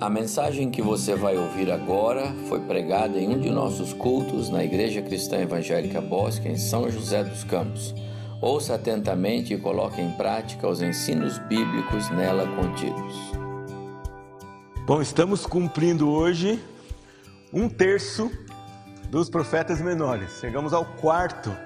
A 0.00 0.10
mensagem 0.10 0.72
que 0.72 0.82
você 0.82 1.14
vai 1.14 1.38
ouvir 1.38 1.70
agora 1.70 2.34
foi 2.48 2.58
pregada 2.60 3.16
em 3.16 3.28
um 3.28 3.38
de 3.38 3.48
nossos 3.48 3.92
cultos 3.92 4.50
na 4.50 4.64
Igreja 4.64 5.00
Cristã 5.00 5.36
Evangélica 5.38 6.00
Bosque, 6.00 6.48
em 6.48 6.58
São 6.58 6.90
José 6.90 7.22
dos 7.22 7.44
Campos. 7.44 7.94
Ouça 8.42 8.74
atentamente 8.74 9.54
e 9.54 9.58
coloque 9.58 10.00
em 10.00 10.10
prática 10.10 10.68
os 10.68 10.82
ensinos 10.82 11.38
bíblicos 11.38 12.10
nela 12.10 12.44
contidos. 12.56 13.14
Bom, 14.84 15.00
estamos 15.00 15.46
cumprindo 15.46 16.10
hoje 16.10 16.60
um 17.52 17.68
terço 17.68 18.28
dos 19.08 19.30
profetas 19.30 19.80
menores. 19.80 20.40
Chegamos 20.40 20.72
ao 20.72 20.84
quarto, 20.84 21.56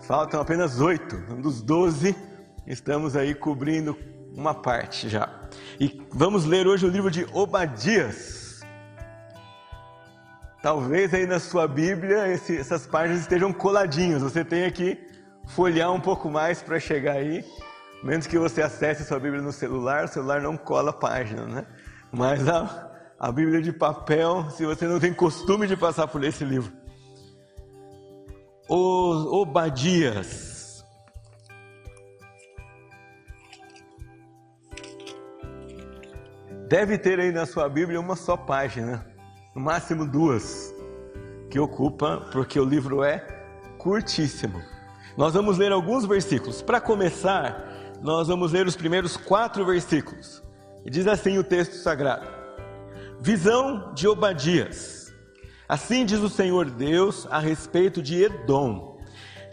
faltam 0.00 0.40
apenas 0.40 0.80
oito. 0.80 1.14
Um 1.30 1.42
dos 1.42 1.60
doze, 1.60 2.16
estamos 2.66 3.14
aí 3.14 3.34
cobrindo 3.34 3.94
uma 4.34 4.54
parte 4.54 5.10
já. 5.10 5.45
E 5.78 6.02
vamos 6.10 6.46
ler 6.46 6.66
hoje 6.66 6.86
o 6.86 6.88
livro 6.88 7.10
de 7.10 7.26
Obadias. 7.32 8.62
Talvez 10.62 11.12
aí 11.12 11.26
na 11.26 11.38
sua 11.38 11.68
Bíblia 11.68 12.28
esse, 12.28 12.56
essas 12.56 12.86
páginas 12.86 13.20
estejam 13.20 13.52
coladinhas. 13.52 14.22
Você 14.22 14.42
tenha 14.44 14.70
que 14.70 14.98
folhear 15.48 15.92
um 15.92 16.00
pouco 16.00 16.30
mais 16.30 16.62
para 16.62 16.80
chegar 16.80 17.16
aí. 17.16 17.44
Menos 18.02 18.26
que 18.26 18.38
você 18.38 18.62
acesse 18.62 19.04
sua 19.04 19.20
Bíblia 19.20 19.42
no 19.42 19.52
celular, 19.52 20.04
o 20.04 20.08
celular 20.08 20.40
não 20.40 20.56
cola 20.56 20.90
a 20.90 20.94
página, 20.94 21.44
né? 21.44 21.66
Mas 22.10 22.48
a, 22.48 22.90
a 23.18 23.30
Bíblia 23.30 23.60
de 23.60 23.72
papel, 23.72 24.48
se 24.50 24.64
você 24.64 24.86
não 24.86 24.98
tem 24.98 25.12
costume 25.12 25.66
de 25.66 25.76
passar 25.76 26.08
por 26.08 26.24
esse 26.24 26.44
livro. 26.44 26.72
Obadias. 28.68 30.55
Deve 36.68 36.98
ter 36.98 37.20
aí 37.20 37.30
na 37.30 37.46
sua 37.46 37.68
Bíblia 37.68 38.00
uma 38.00 38.16
só 38.16 38.36
página, 38.36 39.06
no 39.54 39.60
máximo 39.60 40.04
duas, 40.04 40.74
que 41.48 41.60
ocupa, 41.60 42.28
porque 42.32 42.58
o 42.58 42.64
livro 42.64 43.04
é 43.04 43.18
curtíssimo. 43.78 44.60
Nós 45.16 45.34
vamos 45.34 45.58
ler 45.58 45.70
alguns 45.70 46.04
versículos. 46.04 46.60
Para 46.62 46.80
começar, 46.80 47.64
nós 48.02 48.26
vamos 48.26 48.50
ler 48.50 48.66
os 48.66 48.74
primeiros 48.74 49.16
quatro 49.16 49.64
versículos. 49.64 50.42
E 50.84 50.90
diz 50.90 51.06
assim 51.06 51.38
o 51.38 51.44
texto 51.44 51.74
sagrado: 51.74 52.26
Visão 53.20 53.94
de 53.94 54.08
Obadias. 54.08 55.14
Assim 55.68 56.04
diz 56.04 56.18
o 56.18 56.28
Senhor 56.28 56.68
Deus 56.68 57.28
a 57.30 57.38
respeito 57.38 58.02
de 58.02 58.24
Edom. 58.24 59.00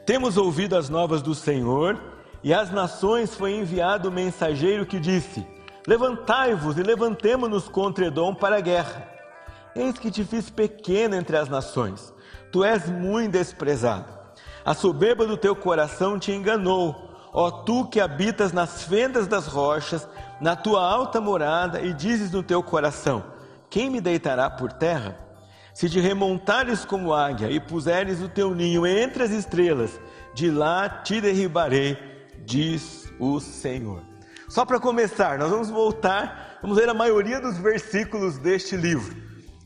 Temos 0.03 0.35
ouvido 0.35 0.75
as 0.75 0.89
novas 0.89 1.21
do 1.21 1.35
Senhor, 1.35 2.01
e 2.43 2.51
às 2.51 2.71
nações 2.71 3.35
foi 3.35 3.53
enviado 3.55 4.09
o 4.09 4.11
mensageiro 4.11 4.83
que 4.83 4.99
disse: 4.99 5.45
Levantai-vos 5.85 6.77
e 6.77 6.83
levantemo-nos 6.83 7.67
contra 7.67 8.05
Edom 8.05 8.33
para 8.33 8.57
a 8.57 8.61
guerra. 8.61 9.09
Eis 9.75 9.97
que 9.97 10.09
te 10.09 10.23
fiz 10.23 10.49
pequeno 10.49 11.15
entre 11.15 11.35
as 11.35 11.49
nações, 11.49 12.13
tu 12.51 12.63
és 12.63 12.89
muito 12.89 13.33
desprezado. 13.33 14.05
A 14.63 14.73
soberba 14.73 15.25
do 15.25 15.35
teu 15.35 15.55
coração 15.55 16.17
te 16.17 16.31
enganou, 16.31 17.09
ó 17.33 17.51
tu 17.51 17.85
que 17.87 17.99
habitas 17.99 18.53
nas 18.53 18.83
fendas 18.83 19.27
das 19.27 19.47
rochas, 19.47 20.07
na 20.39 20.55
tua 20.55 20.81
alta 20.81 21.19
morada, 21.19 21.81
e 21.81 21.93
dizes 21.93 22.31
no 22.31 22.43
teu 22.43 22.63
coração: 22.63 23.23
Quem 23.69 23.89
me 23.89 23.99
deitará 23.99 24.49
por 24.49 24.71
terra? 24.71 25.17
Se 25.73 25.89
te 25.89 25.99
remontares 25.99 26.85
como 26.85 27.13
águia 27.13 27.49
e 27.49 27.59
puseres 27.59 28.21
o 28.21 28.29
teu 28.29 28.53
ninho 28.53 28.85
entre 28.85 29.23
as 29.23 29.31
estrelas, 29.31 29.99
de 30.33 30.49
lá 30.49 30.87
te 30.87 31.19
derribarei, 31.19 31.97
diz 32.45 33.11
o 33.19 33.39
Senhor. 33.39 34.12
Só 34.53 34.63
para 34.63 34.79
começar, 34.79 35.39
nós 35.39 35.49
vamos 35.49 35.71
voltar, 35.71 36.59
vamos 36.61 36.77
ler 36.77 36.87
a 36.87 36.93
maioria 36.93 37.41
dos 37.41 37.57
versículos 37.57 38.37
deste 38.37 38.77
livro. 38.77 39.17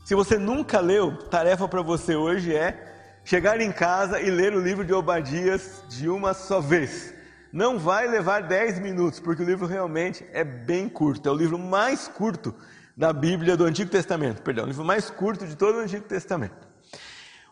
Se 0.02 0.14
você 0.14 0.38
nunca 0.38 0.80
leu, 0.80 1.14
tarefa 1.14 1.68
para 1.68 1.82
você 1.82 2.16
hoje 2.16 2.56
é 2.56 3.20
chegar 3.22 3.60
em 3.60 3.70
casa 3.70 4.18
e 4.18 4.30
ler 4.30 4.54
o 4.54 4.60
livro 4.62 4.86
de 4.86 4.94
Obadias 4.94 5.84
de 5.90 6.08
uma 6.08 6.32
só 6.32 6.58
vez. 6.58 7.12
Não 7.52 7.78
vai 7.78 8.08
levar 8.08 8.44
10 8.44 8.78
minutos, 8.78 9.20
porque 9.20 9.42
o 9.42 9.44
livro 9.44 9.66
realmente 9.66 10.24
é 10.32 10.42
bem 10.42 10.88
curto. 10.88 11.28
É 11.28 11.32
o 11.32 11.36
livro 11.36 11.58
mais 11.58 12.08
curto 12.08 12.54
da 12.96 13.12
Bíblia 13.12 13.58
do 13.58 13.66
Antigo 13.66 13.90
Testamento, 13.90 14.40
perdão, 14.40 14.64
o 14.64 14.68
livro 14.68 14.86
mais 14.86 15.10
curto 15.10 15.46
de 15.46 15.54
todo 15.54 15.76
o 15.76 15.80
Antigo 15.80 16.06
Testamento. 16.06 16.66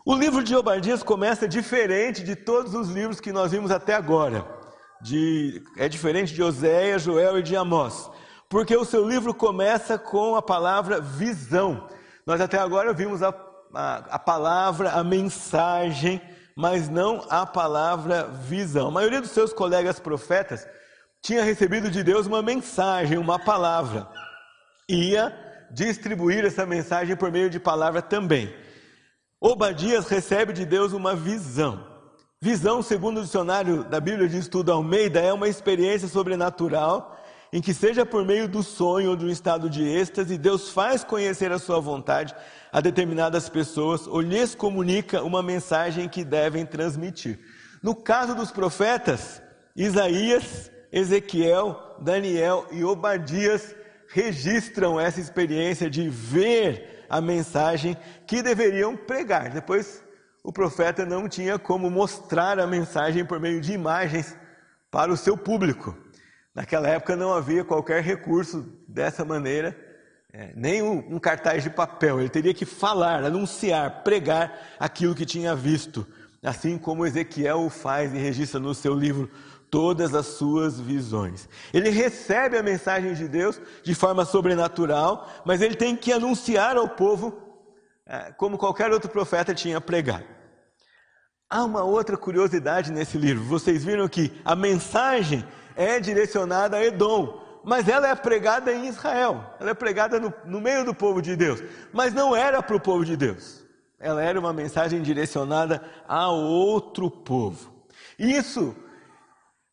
O 0.03 0.15
livro 0.15 0.43
de 0.43 0.55
Obadias 0.55 1.03
começa 1.03 1.47
diferente 1.47 2.23
de 2.23 2.35
todos 2.35 2.73
os 2.73 2.89
livros 2.89 3.19
que 3.19 3.31
nós 3.31 3.51
vimos 3.51 3.69
até 3.69 3.93
agora 3.93 4.56
de, 5.01 5.63
é 5.77 5.87
diferente 5.87 6.33
de 6.33 6.43
Oséias, 6.43 7.01
Joel 7.01 7.39
e 7.39 7.43
de 7.43 7.55
Amós, 7.55 8.09
porque 8.49 8.75
o 8.75 8.85
seu 8.85 9.07
livro 9.07 9.33
começa 9.33 9.97
com 9.97 10.35
a 10.35 10.41
palavra 10.41 11.01
visão. 11.01 11.87
Nós 12.25 12.41
até 12.41 12.57
agora 12.57 12.93
vimos 12.93 13.21
a, 13.21 13.33
a, 13.73 13.95
a 14.11 14.19
palavra, 14.19 14.91
a 14.91 15.03
mensagem, 15.03 16.21
mas 16.55 16.89
não 16.89 17.25
a 17.29 17.45
palavra 17.45 18.27
visão. 18.27 18.87
A 18.87 18.91
maioria 18.91 19.21
dos 19.21 19.31
seus 19.31 19.53
colegas 19.53 19.99
profetas 19.99 20.67
tinha 21.21 21.43
recebido 21.43 21.89
de 21.89 22.03
Deus 22.03 22.25
uma 22.25 22.41
mensagem, 22.41 23.17
uma 23.17 23.37
palavra. 23.37 24.07
Ia 24.89 25.37
distribuir 25.71 26.45
essa 26.45 26.65
mensagem 26.65 27.15
por 27.15 27.31
meio 27.31 27.49
de 27.49 27.59
palavra 27.59 28.01
também. 28.01 28.53
Obadias 29.39 30.07
recebe 30.07 30.53
de 30.53 30.65
Deus 30.65 30.93
uma 30.93 31.15
visão. 31.15 31.96
Visão, 32.39 32.83
segundo 32.83 33.19
o 33.19 33.23
dicionário 33.23 33.83
da 33.83 33.99
Bíblia 33.99 34.29
de 34.29 34.37
Estudo 34.37 34.71
Almeida, 34.71 35.19
é 35.19 35.33
uma 35.33 35.49
experiência 35.49 36.07
sobrenatural 36.07 37.19
em 37.51 37.59
que, 37.59 37.73
seja 37.73 38.05
por 38.05 38.23
meio 38.23 38.47
do 38.47 38.61
sonho 38.61 39.09
ou 39.09 39.15
de 39.15 39.25
um 39.25 39.29
estado 39.29 39.67
de 39.67 39.83
êxtase, 39.83 40.37
Deus 40.37 40.69
faz 40.69 41.03
conhecer 41.03 41.51
a 41.51 41.57
sua 41.57 41.79
vontade 41.79 42.35
a 42.71 42.79
determinadas 42.79 43.49
pessoas 43.49 44.05
ou 44.05 44.21
lhes 44.21 44.53
comunica 44.53 45.23
uma 45.23 45.41
mensagem 45.41 46.07
que 46.07 46.23
devem 46.23 46.63
transmitir. 46.63 47.39
No 47.81 47.95
caso 47.95 48.35
dos 48.35 48.51
profetas, 48.51 49.41
Isaías, 49.75 50.69
Ezequiel, 50.91 51.95
Daniel 51.99 52.67
e 52.69 52.83
Obadias 52.83 53.75
registram 54.09 54.99
essa 54.99 55.19
experiência 55.19 55.89
de 55.89 56.07
ver 56.07 57.03
a 57.09 57.19
mensagem 57.19 57.97
que 58.27 58.43
deveriam 58.43 58.95
pregar. 58.95 59.49
Depois 59.49 60.05
o 60.47 60.51
profeta 60.53 61.05
não 61.05 61.27
tinha 61.27 61.59
como 61.59 61.89
mostrar 61.89 62.57
a 62.57 62.65
mensagem 62.65 63.25
por 63.25 63.37
meio 63.37 63.59
de 63.59 63.73
imagens 63.73 64.33
para 64.89 65.11
o 65.11 65.17
seu 65.17 65.35
público. 65.35 65.93
Naquela 66.55 66.87
época 66.87 67.17
não 67.17 67.33
havia 67.33 67.65
qualquer 67.65 68.01
recurso 68.01 68.65
dessa 68.87 69.25
maneira, 69.25 69.77
é, 70.31 70.53
nem 70.55 70.81
um, 70.81 71.19
cartaz 71.19 71.63
de 71.63 71.69
papel. 71.69 72.21
Ele 72.21 72.29
teria 72.29 72.53
que 72.53 72.63
falar, 72.65 73.25
anunciar, 73.25 74.03
pregar 74.05 74.57
aquilo 74.79 75.13
que 75.13 75.25
tinha 75.25 75.53
visto, 75.53 76.07
assim 76.41 76.77
como 76.77 77.05
Ezequiel 77.05 77.65
o 77.65 77.69
faz 77.69 78.13
e 78.13 78.17
registra 78.17 78.57
no 78.57 78.73
seu 78.73 78.93
livro 78.93 79.29
todas 79.69 80.15
as 80.15 80.27
suas 80.27 80.79
visões. 80.79 81.49
Ele 81.73 81.89
recebe 81.89 82.57
a 82.57 82.63
mensagem 82.63 83.13
de 83.15 83.27
Deus 83.27 83.59
de 83.83 83.93
forma 83.93 84.23
sobrenatural, 84.23 85.29
mas 85.43 85.59
ele 85.59 85.75
tem 85.75 85.93
que 85.93 86.13
anunciar 86.13 86.77
ao 86.77 86.87
povo 86.87 87.37
é, 88.05 88.31
como 88.31 88.57
qualquer 88.57 88.93
outro 88.93 89.09
profeta 89.09 89.53
tinha 89.53 89.81
pregado. 89.81 90.36
Há 91.49 91.63
uma 91.63 91.81
outra 91.81 92.17
curiosidade 92.17 92.91
nesse 92.91 93.17
livro. 93.17 93.41
Vocês 93.45 93.85
viram 93.85 94.09
que 94.09 94.33
a 94.43 94.53
mensagem 94.53 95.45
é 95.77 95.97
direcionada 95.97 96.75
a 96.75 96.83
Edom, 96.83 97.41
mas 97.63 97.87
ela 97.87 98.09
é 98.09 98.15
pregada 98.15 98.73
em 98.73 98.87
Israel. 98.87 99.55
Ela 99.57 99.71
é 99.71 99.73
pregada 99.73 100.19
no, 100.19 100.33
no 100.43 100.59
meio 100.59 100.83
do 100.83 100.93
povo 100.93 101.21
de 101.21 101.37
Deus, 101.37 101.63
mas 101.93 102.13
não 102.13 102.35
era 102.35 102.61
para 102.61 102.75
o 102.75 102.81
povo 102.81 103.05
de 103.05 103.15
Deus. 103.15 103.65
Ela 103.97 104.21
era 104.21 104.37
uma 104.37 104.51
mensagem 104.51 105.01
direcionada 105.01 105.81
a 106.05 106.29
outro 106.29 107.09
povo. 107.09 107.73
Isso 108.19 108.75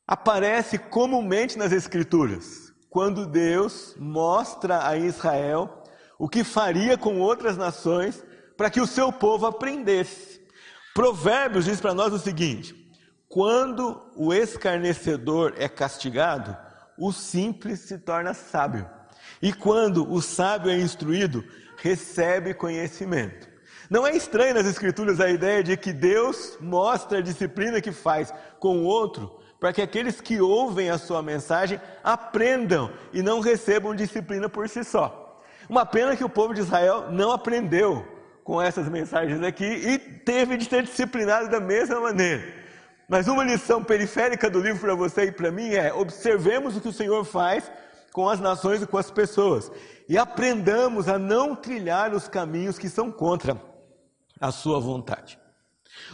aparece 0.06 0.78
comumente 0.78 1.58
nas 1.58 1.72
Escrituras, 1.72 2.72
quando 2.88 3.26
Deus 3.26 3.96
mostra 3.98 4.86
a 4.86 4.96
Israel 4.96 5.82
o 6.20 6.28
que 6.28 6.44
faria 6.44 6.96
com 6.96 7.18
outras 7.18 7.56
nações 7.56 8.22
para 8.56 8.70
que 8.70 8.80
o 8.80 8.86
seu 8.86 9.12
povo 9.12 9.46
aprendesse. 9.46 10.33
Provérbios 10.94 11.64
diz 11.64 11.80
para 11.80 11.92
nós 11.92 12.12
o 12.12 12.18
seguinte: 12.20 12.72
quando 13.28 14.00
o 14.14 14.32
escarnecedor 14.32 15.52
é 15.58 15.68
castigado, 15.68 16.56
o 16.96 17.12
simples 17.12 17.80
se 17.80 17.98
torna 17.98 18.32
sábio. 18.32 18.88
E 19.42 19.52
quando 19.52 20.08
o 20.10 20.22
sábio 20.22 20.70
é 20.70 20.78
instruído, 20.78 21.44
recebe 21.76 22.54
conhecimento. 22.54 23.48
Não 23.90 24.06
é 24.06 24.16
estranho 24.16 24.54
nas 24.54 24.66
Escrituras 24.66 25.20
a 25.20 25.28
ideia 25.28 25.64
de 25.64 25.76
que 25.76 25.92
Deus 25.92 26.56
mostra 26.60 27.18
a 27.18 27.22
disciplina 27.22 27.80
que 27.80 27.90
faz 27.90 28.32
com 28.60 28.78
o 28.78 28.84
outro, 28.84 29.40
para 29.58 29.72
que 29.72 29.82
aqueles 29.82 30.20
que 30.20 30.40
ouvem 30.40 30.90
a 30.90 30.96
sua 30.96 31.22
mensagem 31.22 31.80
aprendam 32.04 32.92
e 33.12 33.20
não 33.20 33.40
recebam 33.40 33.96
disciplina 33.96 34.48
por 34.48 34.68
si 34.68 34.84
só. 34.84 35.42
Uma 35.68 35.84
pena 35.84 36.16
que 36.16 36.24
o 36.24 36.28
povo 36.28 36.54
de 36.54 36.60
Israel 36.60 37.10
não 37.10 37.32
aprendeu 37.32 38.13
com 38.44 38.60
essas 38.60 38.88
mensagens 38.88 39.42
aqui 39.42 39.64
e 39.64 39.98
teve 39.98 40.58
de 40.58 40.66
ser 40.66 40.82
disciplinado 40.82 41.48
da 41.48 41.58
mesma 41.58 41.98
maneira. 41.98 42.44
Mas 43.08 43.26
uma 43.26 43.42
lição 43.42 43.82
periférica 43.82 44.50
do 44.50 44.60
livro 44.60 44.80
para 44.80 44.94
você 44.94 45.24
e 45.24 45.32
para 45.32 45.50
mim 45.50 45.70
é: 45.70 45.92
observemos 45.92 46.76
o 46.76 46.80
que 46.80 46.88
o 46.88 46.92
Senhor 46.92 47.24
faz 47.24 47.70
com 48.12 48.28
as 48.28 48.38
nações 48.38 48.80
e 48.80 48.86
com 48.86 48.96
as 48.96 49.10
pessoas, 49.10 49.72
e 50.08 50.16
aprendamos 50.16 51.08
a 51.08 51.18
não 51.18 51.56
trilhar 51.56 52.14
os 52.14 52.28
caminhos 52.28 52.78
que 52.78 52.88
são 52.88 53.10
contra 53.10 53.60
a 54.40 54.52
sua 54.52 54.78
vontade. 54.78 55.36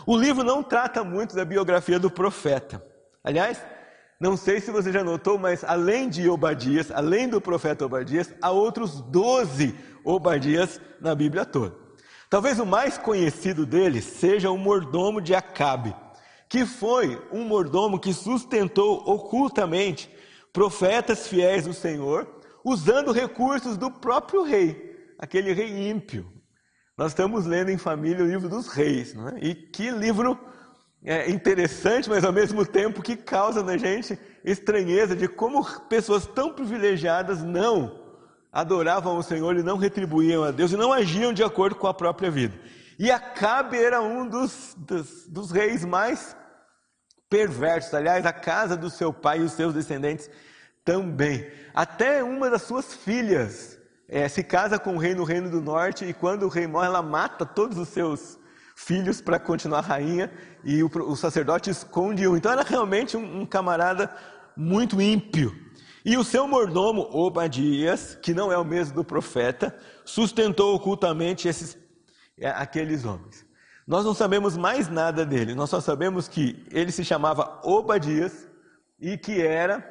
O 0.06 0.17
livro 0.17 0.43
não 0.43 0.62
trata 0.62 1.05
muito 1.05 1.37
da 1.37 1.44
biografia 1.44 1.99
do 1.99 2.11
profeta. 2.11 2.82
Aliás, 3.23 3.62
não 4.19 4.37
sei 4.37 4.61
se 4.61 4.71
você 4.71 4.91
já 4.91 5.05
notou, 5.05 5.38
mas 5.38 5.62
além 5.62 6.09
de 6.09 6.29
Obadias, 6.29 6.91
além 6.91 7.29
do 7.29 7.41
profeta 7.41 7.85
Obadias, 7.85 8.32
há 8.41 8.50
outros 8.50 9.00
doze 9.03 9.75
Obadias 10.03 10.81
na 11.00 11.15
Bíblia 11.15 11.44
toda. 11.44 11.90
Talvez 12.31 12.61
o 12.61 12.65
mais 12.65 12.97
conhecido 12.97 13.67
deles 13.67 14.05
seja 14.05 14.53
o 14.53 14.56
mordomo 14.56 15.21
de 15.21 15.35
Acabe, 15.35 15.93
que 16.49 16.65
foi 16.65 17.21
um 17.32 17.43
mordomo 17.43 17.99
que 17.99 18.15
sustentou 18.15 19.03
ocultamente 19.05 20.09
profetas 20.53 21.27
fiéis 21.27 21.65
do 21.65 21.75
Senhor, 21.75 22.29
usando 22.65 23.11
recursos 23.11 23.77
do 23.77 23.91
próprio 23.91 24.44
rei, 24.44 24.97
aquele 25.19 25.53
rei 25.53 25.91
ímpio. 25.91 26.32
Nós 26.97 27.11
estamos 27.11 27.47
lendo 27.47 27.71
em 27.71 27.79
família 27.79 28.25
o 28.25 28.29
livro 28.29 28.49
dos 28.49 28.69
reis, 28.69 29.12
não 29.12 29.31
é? 29.31 29.38
e 29.41 29.53
que 29.53 29.91
livro 29.91 30.38
é 31.03 31.29
interessante, 31.31 32.09
mas 32.09 32.25
ao 32.25 32.32
mesmo 32.32 32.65
tempo 32.65 33.03
que 33.03 33.17
causa 33.17 33.61
na 33.61 33.77
gente 33.77 34.17
estranheza 34.44 35.17
de 35.17 35.27
como 35.27 35.65
pessoas 35.88 36.27
tão 36.27 36.53
privilegiadas 36.53 37.43
não 37.43 38.00
adoravam 38.52 39.17
o 39.17 39.23
Senhor 39.23 39.56
e 39.56 39.62
não 39.62 39.76
retribuíam 39.76 40.44
a 40.44 40.50
Deus 40.50 40.73
e 40.73 40.76
não 40.76 40.93
agiam 40.93 41.32
de 41.32 41.43
acordo 41.43 41.76
com 41.76 41.87
a 41.87 41.94
própria 41.94 42.31
vida. 42.31 42.58
E 42.99 43.11
Acabe 43.11 43.79
era 43.79 44.02
um 44.02 44.29
dos, 44.29 44.75
dos, 44.76 45.26
dos 45.26 45.50
reis 45.50 45.85
mais 45.85 46.37
perversos. 47.29 47.94
Aliás, 47.94 48.26
a 48.26 48.32
casa 48.32 48.76
do 48.76 48.91
seu 48.91 49.12
pai 49.12 49.38
e 49.38 49.43
os 49.44 49.52
seus 49.52 49.73
descendentes 49.73 50.29
também. 50.85 51.50
Até 51.75 52.23
uma 52.23 52.50
das 52.50 52.62
suas 52.62 52.93
filhas 52.93 53.79
é, 54.08 54.26
se 54.29 54.43
casa 54.43 54.79
com 54.79 54.96
o 54.96 54.99
rei 54.99 55.14
no 55.14 55.23
reino 55.23 55.49
do 55.49 55.61
norte 55.61 56.05
e 56.05 56.12
quando 56.12 56.43
o 56.43 56.49
rei 56.49 56.67
morre, 56.67 56.88
ela 56.88 57.00
mata 57.00 57.46
todos 57.46 57.79
os 57.79 57.88
seus 57.88 58.38
filhos 58.75 59.20
para 59.20 59.38
continuar 59.38 59.82
rainha 59.82 60.32
e 60.64 60.82
o, 60.82 60.91
o, 61.06 61.14
sacerdote 61.14 61.70
esconde 61.70 62.26
um. 62.26 62.37
Então 62.37 62.50
era 62.50 62.62
realmente 62.62 63.17
um, 63.17 63.43
um 63.43 63.46
camarada 63.46 64.11
muito 64.56 65.00
ímpio. 65.00 65.55
E 66.05 66.17
o 66.17 66.25
seu 66.25 66.47
mordomo 66.49 67.08
Obadias, 67.12 68.14
que 68.23 68.32
não 68.32 68.50
é 68.50 68.56
o 68.56 68.64
mesmo 68.64 68.94
do 68.94 69.05
profeta, 69.05 69.76
sustentou 70.05 70.75
ocultamente 70.75 71.47
esses, 71.47 71.76
é, 72.38 72.49
aqueles 72.49 73.05
homens. 73.05 73.47
Nós 73.87 74.05
não 74.05 74.14
sabemos 74.14 74.56
mais 74.56 74.88
nada 74.88 75.26
dele, 75.26 75.55
nós 75.55 75.69
só 75.69 75.81
sabemos 75.81 76.29
que 76.29 76.67
ele 76.70 76.93
se 76.93 77.05
chamava 77.05 77.61
Obadias 77.64 78.49
e 79.00 79.19
que 79.19 79.41
era, 79.41 79.85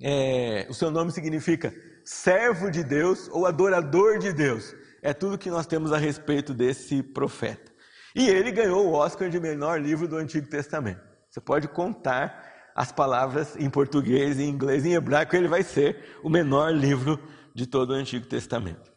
é, 0.00 0.66
o 0.68 0.74
seu 0.74 0.90
nome 0.90 1.10
significa 1.10 1.74
servo 2.04 2.70
de 2.70 2.84
Deus 2.84 3.28
ou 3.32 3.46
adorador 3.46 4.18
de 4.18 4.32
Deus. 4.32 4.74
É 5.00 5.12
tudo 5.12 5.38
que 5.38 5.50
nós 5.50 5.66
temos 5.66 5.92
a 5.92 5.98
respeito 5.98 6.52
desse 6.52 7.02
profeta. 7.02 7.72
E 8.14 8.28
ele 8.28 8.52
ganhou 8.52 8.86
o 8.86 8.92
Oscar 8.92 9.28
de 9.28 9.40
melhor 9.40 9.80
livro 9.80 10.06
do 10.06 10.16
Antigo 10.16 10.46
Testamento. 10.48 11.00
Você 11.30 11.40
pode 11.40 11.66
contar 11.68 12.51
as 12.74 12.90
palavras 12.90 13.56
em 13.56 13.68
português, 13.68 14.38
em 14.38 14.48
inglês, 14.48 14.84
em 14.84 14.94
hebraico, 14.94 15.36
ele 15.36 15.48
vai 15.48 15.62
ser 15.62 16.18
o 16.22 16.28
menor 16.28 16.72
livro 16.72 17.18
de 17.54 17.66
todo 17.66 17.90
o 17.90 17.94
Antigo 17.94 18.26
Testamento. 18.26 18.92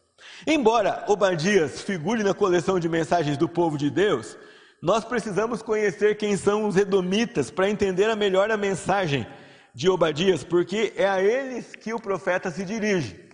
Embora 0.46 1.04
Obadias 1.08 1.82
figure 1.82 2.22
na 2.22 2.34
coleção 2.34 2.80
de 2.80 2.88
mensagens 2.88 3.36
do 3.36 3.48
povo 3.48 3.76
de 3.76 3.90
Deus, 3.90 4.36
nós 4.82 5.04
precisamos 5.04 5.62
conhecer 5.62 6.16
quem 6.16 6.36
são 6.36 6.66
os 6.66 6.76
Edomitas 6.76 7.50
para 7.50 7.68
entender 7.68 8.10
a 8.10 8.16
melhor 8.16 8.50
a 8.50 8.56
mensagem 8.56 9.26
de 9.74 9.88
Obadias, 9.88 10.42
porque 10.42 10.92
é 10.96 11.06
a 11.06 11.22
eles 11.22 11.72
que 11.76 11.92
o 11.92 12.00
profeta 12.00 12.50
se 12.50 12.64
dirige. 12.64 13.26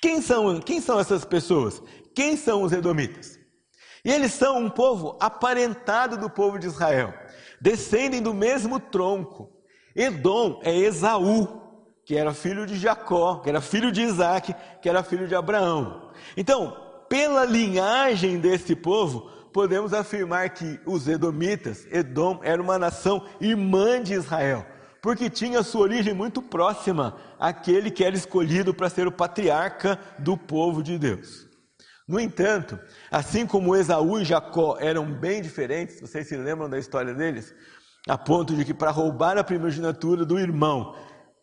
Quem 0.00 0.22
são, 0.22 0.60
quem 0.60 0.80
são 0.80 0.98
essas 0.98 1.24
pessoas? 1.24 1.82
Quem 2.14 2.36
são 2.36 2.62
os 2.62 2.72
Edomitas? 2.72 3.38
E 4.04 4.10
eles 4.10 4.32
são 4.32 4.58
um 4.58 4.70
povo 4.70 5.18
aparentado 5.20 6.16
do 6.16 6.30
povo 6.30 6.58
de 6.58 6.66
Israel, 6.66 7.12
descendem 7.60 8.22
do 8.22 8.32
mesmo 8.32 8.80
tronco. 8.80 9.50
Edom 9.94 10.60
é 10.62 10.76
Esaú, 10.76 11.60
que 12.04 12.16
era 12.16 12.32
filho 12.34 12.66
de 12.66 12.76
Jacó, 12.76 13.36
que 13.36 13.48
era 13.48 13.60
filho 13.60 13.92
de 13.92 14.02
Isaac, 14.02 14.54
que 14.80 14.88
era 14.88 15.02
filho 15.02 15.28
de 15.28 15.34
Abraão. 15.34 16.10
Então, 16.36 16.76
pela 17.08 17.44
linhagem 17.44 18.38
desse 18.38 18.74
povo, 18.74 19.30
podemos 19.52 19.92
afirmar 19.92 20.50
que 20.50 20.80
os 20.86 21.08
Edomitas, 21.08 21.86
Edom, 21.90 22.40
era 22.42 22.62
uma 22.62 22.78
nação 22.78 23.26
irmã 23.40 24.02
de 24.02 24.14
Israel, 24.14 24.64
porque 25.02 25.28
tinha 25.28 25.62
sua 25.62 25.82
origem 25.82 26.14
muito 26.14 26.40
próxima 26.40 27.16
àquele 27.38 27.90
que 27.90 28.04
era 28.04 28.16
escolhido 28.16 28.72
para 28.72 28.88
ser 28.88 29.06
o 29.06 29.12
patriarca 29.12 29.98
do 30.18 30.36
povo 30.36 30.82
de 30.82 30.98
Deus. 30.98 31.48
No 32.06 32.18
entanto, 32.18 32.78
assim 33.08 33.46
como 33.46 33.76
Esaú 33.76 34.18
e 34.18 34.24
Jacó 34.24 34.76
eram 34.80 35.06
bem 35.12 35.40
diferentes, 35.40 36.00
vocês 36.00 36.26
se 36.26 36.36
lembram 36.36 36.68
da 36.68 36.76
história 36.76 37.14
deles? 37.14 37.54
A 38.08 38.16
ponto 38.16 38.54
de 38.54 38.64
que 38.64 38.74
para 38.74 38.90
roubar 38.90 39.36
a 39.38 39.44
primogenitura 39.44 40.24
do 40.24 40.38
irmão, 40.38 40.94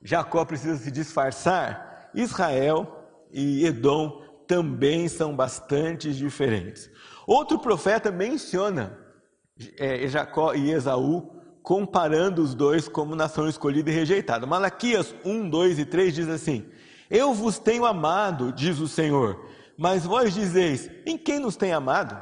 Jacó 0.01 0.43
precisa 0.43 0.77
se 0.77 0.91
disfarçar, 0.91 2.09
Israel 2.13 3.05
e 3.31 3.65
Edom 3.65 4.21
também 4.47 5.07
são 5.07 5.35
bastante 5.35 6.13
diferentes. 6.13 6.89
Outro 7.25 7.59
profeta 7.59 8.11
menciona 8.11 8.97
é, 9.77 10.07
Jacó 10.07 10.53
e 10.53 10.71
Esaú, 10.71 11.31
comparando 11.61 12.41
os 12.41 12.55
dois 12.55 12.87
como 12.87 13.15
nação 13.15 13.47
escolhida 13.47 13.89
e 13.89 13.93
rejeitada. 13.93 14.47
Malaquias 14.47 15.13
1, 15.25 15.49
2 15.49 15.79
e 15.79 15.85
3 15.85 16.15
diz 16.15 16.29
assim: 16.29 16.65
Eu 17.09 17.33
vos 17.33 17.59
tenho 17.59 17.85
amado, 17.85 18.53
diz 18.53 18.79
o 18.79 18.87
Senhor 18.87 19.45
mas 19.77 20.05
vós 20.05 20.33
dizeis: 20.33 20.89
Em 21.05 21.17
quem 21.17 21.39
nos 21.39 21.55
tem 21.55 21.71
amado? 21.71 22.17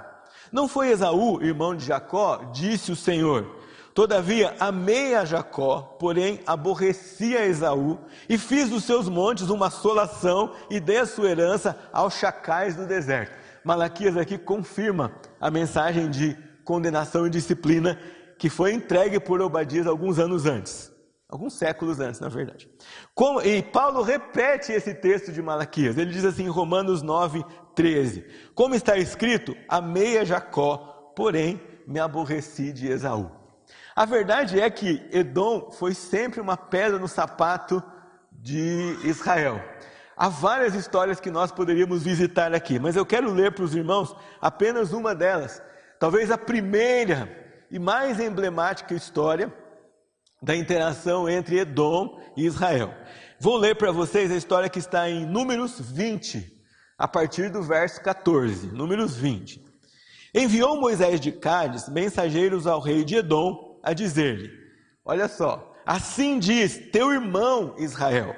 Não 0.51 0.67
foi 0.67 0.89
Esaú, 0.89 1.41
irmão 1.41 1.75
de 1.75 1.85
Jacó? 1.85 2.51
Disse 2.53 2.91
o 2.91 2.95
Senhor. 2.95 3.54
Todavia 3.95 4.53
amei 4.59 5.15
a 5.15 5.23
Jacó, 5.23 5.95
porém 5.97 6.41
aborreci 6.45 7.37
a 7.37 7.45
Esaú, 7.45 7.97
e 8.27 8.37
fiz 8.37 8.69
dos 8.69 8.83
seus 8.83 9.07
montes 9.07 9.49
uma 9.49 9.67
assolação, 9.67 10.51
e 10.69 10.81
dei 10.81 10.97
a 10.97 11.05
sua 11.05 11.29
herança 11.29 11.79
aos 11.93 12.15
chacais 12.15 12.75
do 12.75 12.85
deserto. 12.85 13.37
Malaquias 13.63 14.17
aqui 14.17 14.37
confirma 14.37 15.13
a 15.39 15.49
mensagem 15.49 16.09
de 16.09 16.37
condenação 16.65 17.25
e 17.25 17.29
disciplina 17.29 17.97
que 18.37 18.49
foi 18.49 18.73
entregue 18.73 19.17
por 19.17 19.39
Obadias 19.39 19.87
alguns 19.87 20.19
anos 20.19 20.45
antes. 20.45 20.91
Alguns 21.29 21.53
séculos 21.53 22.01
antes, 22.01 22.19
na 22.19 22.27
verdade. 22.27 22.69
Como, 23.13 23.41
e 23.41 23.63
Paulo 23.63 24.01
repete 24.01 24.73
esse 24.73 24.93
texto 24.93 25.31
de 25.31 25.41
Malaquias. 25.41 25.97
Ele 25.97 26.11
diz 26.11 26.25
assim 26.25 26.43
em 26.43 26.49
Romanos 26.49 27.01
9, 27.01 27.45
13: 27.73 28.25
Como 28.53 28.75
está 28.75 28.97
escrito, 28.97 29.55
amei 29.69 30.17
a 30.17 30.25
Jacó, 30.25 31.13
porém 31.15 31.61
me 31.87 32.01
aborreci 32.01 32.73
de 32.73 32.89
Esaú. 32.89 33.44
A 33.95 34.03
verdade 34.03 34.59
é 34.59 34.69
que 34.69 35.07
Edom 35.09 35.71
foi 35.71 35.93
sempre 35.93 36.41
uma 36.41 36.57
pedra 36.57 36.99
no 36.99 37.07
sapato 37.07 37.81
de 38.29 38.97
Israel. 39.05 39.63
Há 40.17 40.27
várias 40.27 40.75
histórias 40.75 41.21
que 41.21 41.31
nós 41.31 41.49
poderíamos 41.49 42.03
visitar 42.03 42.53
aqui, 42.53 42.77
mas 42.77 42.97
eu 42.97 43.05
quero 43.05 43.31
ler 43.31 43.53
para 43.53 43.63
os 43.63 43.73
irmãos 43.73 44.13
apenas 44.41 44.91
uma 44.91 45.15
delas. 45.15 45.61
Talvez 45.97 46.29
a 46.29 46.37
primeira 46.37 47.63
e 47.71 47.79
mais 47.79 48.19
emblemática 48.19 48.93
história 48.93 49.53
da 50.41 50.53
interação 50.53 51.29
entre 51.29 51.59
Edom 51.59 52.21
e 52.35 52.45
Israel. 52.45 52.93
Vou 53.39 53.55
ler 53.55 53.75
para 53.75 53.93
vocês 53.93 54.29
a 54.29 54.35
história 54.35 54.69
que 54.69 54.79
está 54.79 55.09
em 55.09 55.25
Números 55.25 55.79
20, 55.79 56.45
a 56.97 57.07
partir 57.07 57.49
do 57.49 57.63
verso 57.63 58.01
14. 58.01 58.67
Números 58.67 59.15
20. 59.15 59.63
Enviou 60.33 60.81
Moisés 60.81 61.21
de 61.21 61.31
Cádiz 61.31 61.87
mensageiros 61.87 62.67
ao 62.67 62.81
rei 62.81 63.05
de 63.05 63.15
Edom 63.15 63.74
a 63.85 63.93
dizer-lhe: 63.93 64.51
Olha 65.05 65.29
só, 65.29 65.73
assim 65.85 66.39
diz 66.39 66.89
teu 66.91 67.13
irmão 67.13 67.75
Israel: 67.77 68.35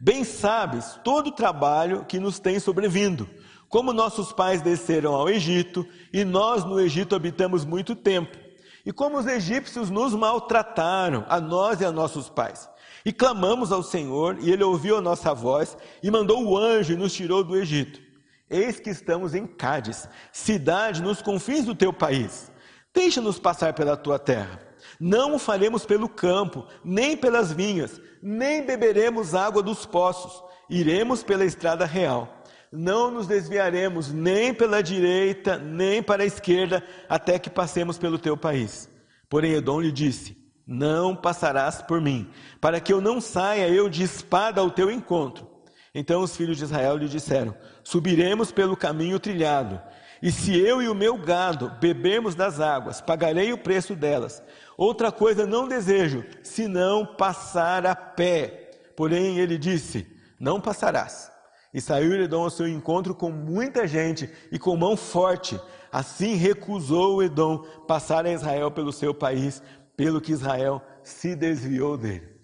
Bem 0.00 0.24
sabes 0.24 0.98
todo 1.04 1.26
o 1.26 1.34
trabalho 1.34 2.06
que 2.06 2.18
nos 2.18 2.38
tem 2.38 2.58
sobrevindo, 2.58 3.28
como 3.68 3.92
nossos 3.92 4.32
pais 4.32 4.62
desceram 4.62 5.12
ao 5.12 5.28
Egito 5.28 5.86
e 6.12 6.24
nós 6.24 6.64
no 6.64 6.80
Egito 6.80 7.14
habitamos 7.14 7.64
muito 7.64 7.94
tempo 7.94 8.46
e 8.86 8.92
como 8.92 9.18
os 9.18 9.26
egípcios 9.26 9.90
nos 9.90 10.14
maltrataram, 10.14 11.26
a 11.28 11.40
nós 11.40 11.80
e 11.80 11.84
a 11.84 11.90
nossos 11.90 12.30
pais. 12.30 12.70
E 13.04 13.12
clamamos 13.12 13.72
ao 13.72 13.82
Senhor, 13.82 14.38
e 14.40 14.50
ele 14.50 14.62
ouviu 14.62 14.96
a 14.96 15.00
nossa 15.00 15.34
voz, 15.34 15.76
e 16.00 16.08
mandou 16.08 16.44
o 16.44 16.56
anjo 16.56 16.92
e 16.92 16.96
nos 16.96 17.12
tirou 17.12 17.42
do 17.42 17.56
Egito. 17.56 18.00
Eis 18.48 18.78
que 18.78 18.90
estamos 18.90 19.34
em 19.34 19.44
Cádiz, 19.44 20.08
cidade 20.30 21.02
nos 21.02 21.20
confins 21.20 21.64
do 21.64 21.74
teu 21.74 21.92
país. 21.92 22.50
Deixa-nos 22.94 23.40
passar 23.40 23.72
pela 23.74 23.96
tua 23.96 24.20
terra. 24.20 24.60
Não 24.98 25.34
o 25.34 25.38
faremos 25.38 25.84
pelo 25.84 26.08
campo, 26.08 26.66
nem 26.84 27.16
pelas 27.16 27.52
vinhas, 27.52 28.00
nem 28.22 28.64
beberemos 28.64 29.34
água 29.34 29.62
dos 29.62 29.84
poços. 29.84 30.42
Iremos 30.68 31.22
pela 31.22 31.44
estrada 31.44 31.84
real 31.84 32.32
não 32.72 33.10
nos 33.10 33.26
desviaremos 33.26 34.12
nem 34.12 34.52
pela 34.52 34.82
direita, 34.82 35.56
nem 35.56 36.02
para 36.02 36.24
a 36.24 36.26
esquerda, 36.26 36.84
até 37.08 37.38
que 37.38 37.48
passemos 37.48 37.96
pelo 37.96 38.18
teu 38.18 38.36
país. 38.36 38.90
Porém, 39.30 39.52
Edom 39.52 39.80
lhe 39.80 39.92
disse: 39.92 40.36
não 40.66 41.14
passarás 41.14 41.80
por 41.80 42.00
mim, 42.00 42.28
para 42.60 42.80
que 42.80 42.92
eu 42.92 43.00
não 43.00 43.20
saia 43.20 43.68
eu 43.68 43.88
de 43.88 44.02
espada 44.02 44.60
ao 44.60 44.70
teu 44.70 44.90
encontro. 44.90 45.48
Então 45.94 46.20
os 46.20 46.36
filhos 46.36 46.58
de 46.58 46.64
Israel 46.64 46.96
lhe 46.96 47.08
disseram: 47.08 47.54
Subiremos 47.84 48.50
pelo 48.50 48.76
caminho 48.76 49.20
trilhado, 49.20 49.80
e 50.20 50.32
se 50.32 50.58
eu 50.58 50.82
e 50.82 50.88
o 50.88 50.94
meu 50.94 51.16
gado 51.16 51.70
bebermos 51.80 52.34
das 52.34 52.58
águas, 52.60 53.00
pagarei 53.00 53.52
o 53.52 53.58
preço 53.58 53.94
delas. 53.94 54.42
Outra 54.76 55.10
coisa 55.10 55.46
não 55.46 55.66
desejo, 55.66 56.24
senão 56.42 57.06
passar 57.06 57.86
a 57.86 57.94
pé. 57.94 58.70
Porém 58.94 59.38
ele 59.38 59.56
disse: 59.56 60.06
Não 60.38 60.60
passarás. 60.60 61.32
E 61.72 61.80
saiu 61.80 62.14
Edom 62.14 62.44
ao 62.44 62.50
seu 62.50 62.68
encontro 62.68 63.14
com 63.14 63.30
muita 63.30 63.86
gente 63.86 64.30
e 64.52 64.58
com 64.58 64.76
mão 64.76 64.96
forte. 64.96 65.60
Assim 65.90 66.34
recusou 66.34 67.22
Edom 67.22 67.58
passar 67.86 68.26
a 68.26 68.32
Israel 68.32 68.70
pelo 68.70 68.92
seu 68.92 69.14
país, 69.14 69.62
pelo 69.96 70.20
que 70.20 70.32
Israel 70.32 70.82
se 71.02 71.34
desviou 71.34 71.96
dele. 71.96 72.36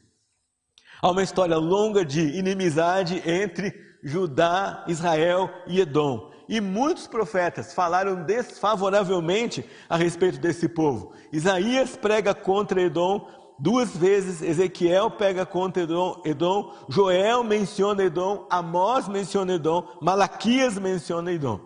Há 1.03 1.11
uma 1.11 1.23
história 1.23 1.57
longa 1.57 2.05
de 2.05 2.21
inimizade 2.21 3.23
entre 3.29 3.75
Judá, 4.03 4.85
Israel 4.89 5.51
e 5.67 5.81
Edom. 5.81 6.32
E 6.53 6.61
muitos 6.61 7.07
profetas 7.07 7.73
falaram 7.73 8.25
desfavoravelmente 8.25 9.65
a 9.89 9.97
respeito 9.97 10.39
desse 10.39 10.69
povo. 10.69 11.15
Isaías 11.33 11.97
prega 11.97 12.35
contra 12.35 12.83
Edom 12.83 13.27
duas 13.59 13.97
vezes, 13.97 14.43
Ezequiel 14.43 15.13
pega 15.13 15.47
contra 15.47 15.85
Edom, 15.85 16.21
Edom 16.27 16.75
Joel 16.91 17.43
menciona 17.43 18.05
Edom, 18.05 18.47
Amós 18.51 19.09
menciona 19.09 19.55
Edom, 19.55 19.97
Malaquias 20.03 20.77
menciona 20.79 21.33
Edom. 21.33 21.59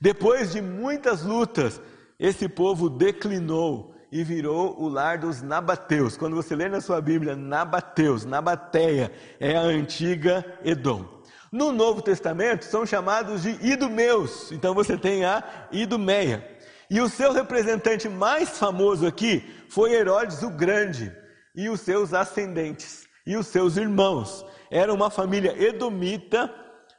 Depois 0.00 0.52
de 0.52 0.62
muitas 0.62 1.24
lutas, 1.24 1.80
esse 2.16 2.48
povo 2.48 2.88
declinou 2.88 3.92
e 4.12 4.22
virou 4.22 4.80
o 4.80 4.88
lar 4.88 5.18
dos 5.18 5.42
nabateus. 5.42 6.16
Quando 6.16 6.36
você 6.36 6.54
lê 6.54 6.68
na 6.68 6.80
sua 6.80 7.00
Bíblia, 7.00 7.34
nabateus, 7.34 8.24
nabateia, 8.24 9.10
é 9.40 9.56
a 9.56 9.62
antiga 9.62 10.44
Edom. 10.64 11.17
No 11.52 11.72
Novo 11.72 12.02
Testamento 12.02 12.64
são 12.64 12.84
chamados 12.84 13.42
de 13.42 13.50
idumeus. 13.66 14.52
Então 14.52 14.74
você 14.74 14.96
tem 14.96 15.24
a 15.24 15.68
Idumeia. 15.72 16.56
E 16.90 17.00
o 17.00 17.08
seu 17.08 17.32
representante 17.32 18.08
mais 18.08 18.58
famoso 18.58 19.06
aqui 19.06 19.44
foi 19.68 19.92
Herodes 19.92 20.42
o 20.42 20.50
Grande 20.50 21.14
e 21.54 21.68
os 21.68 21.80
seus 21.80 22.14
ascendentes 22.14 23.06
e 23.26 23.36
os 23.36 23.46
seus 23.46 23.76
irmãos. 23.76 24.44
Era 24.70 24.92
uma 24.92 25.10
família 25.10 25.54
edomita 25.62 26.52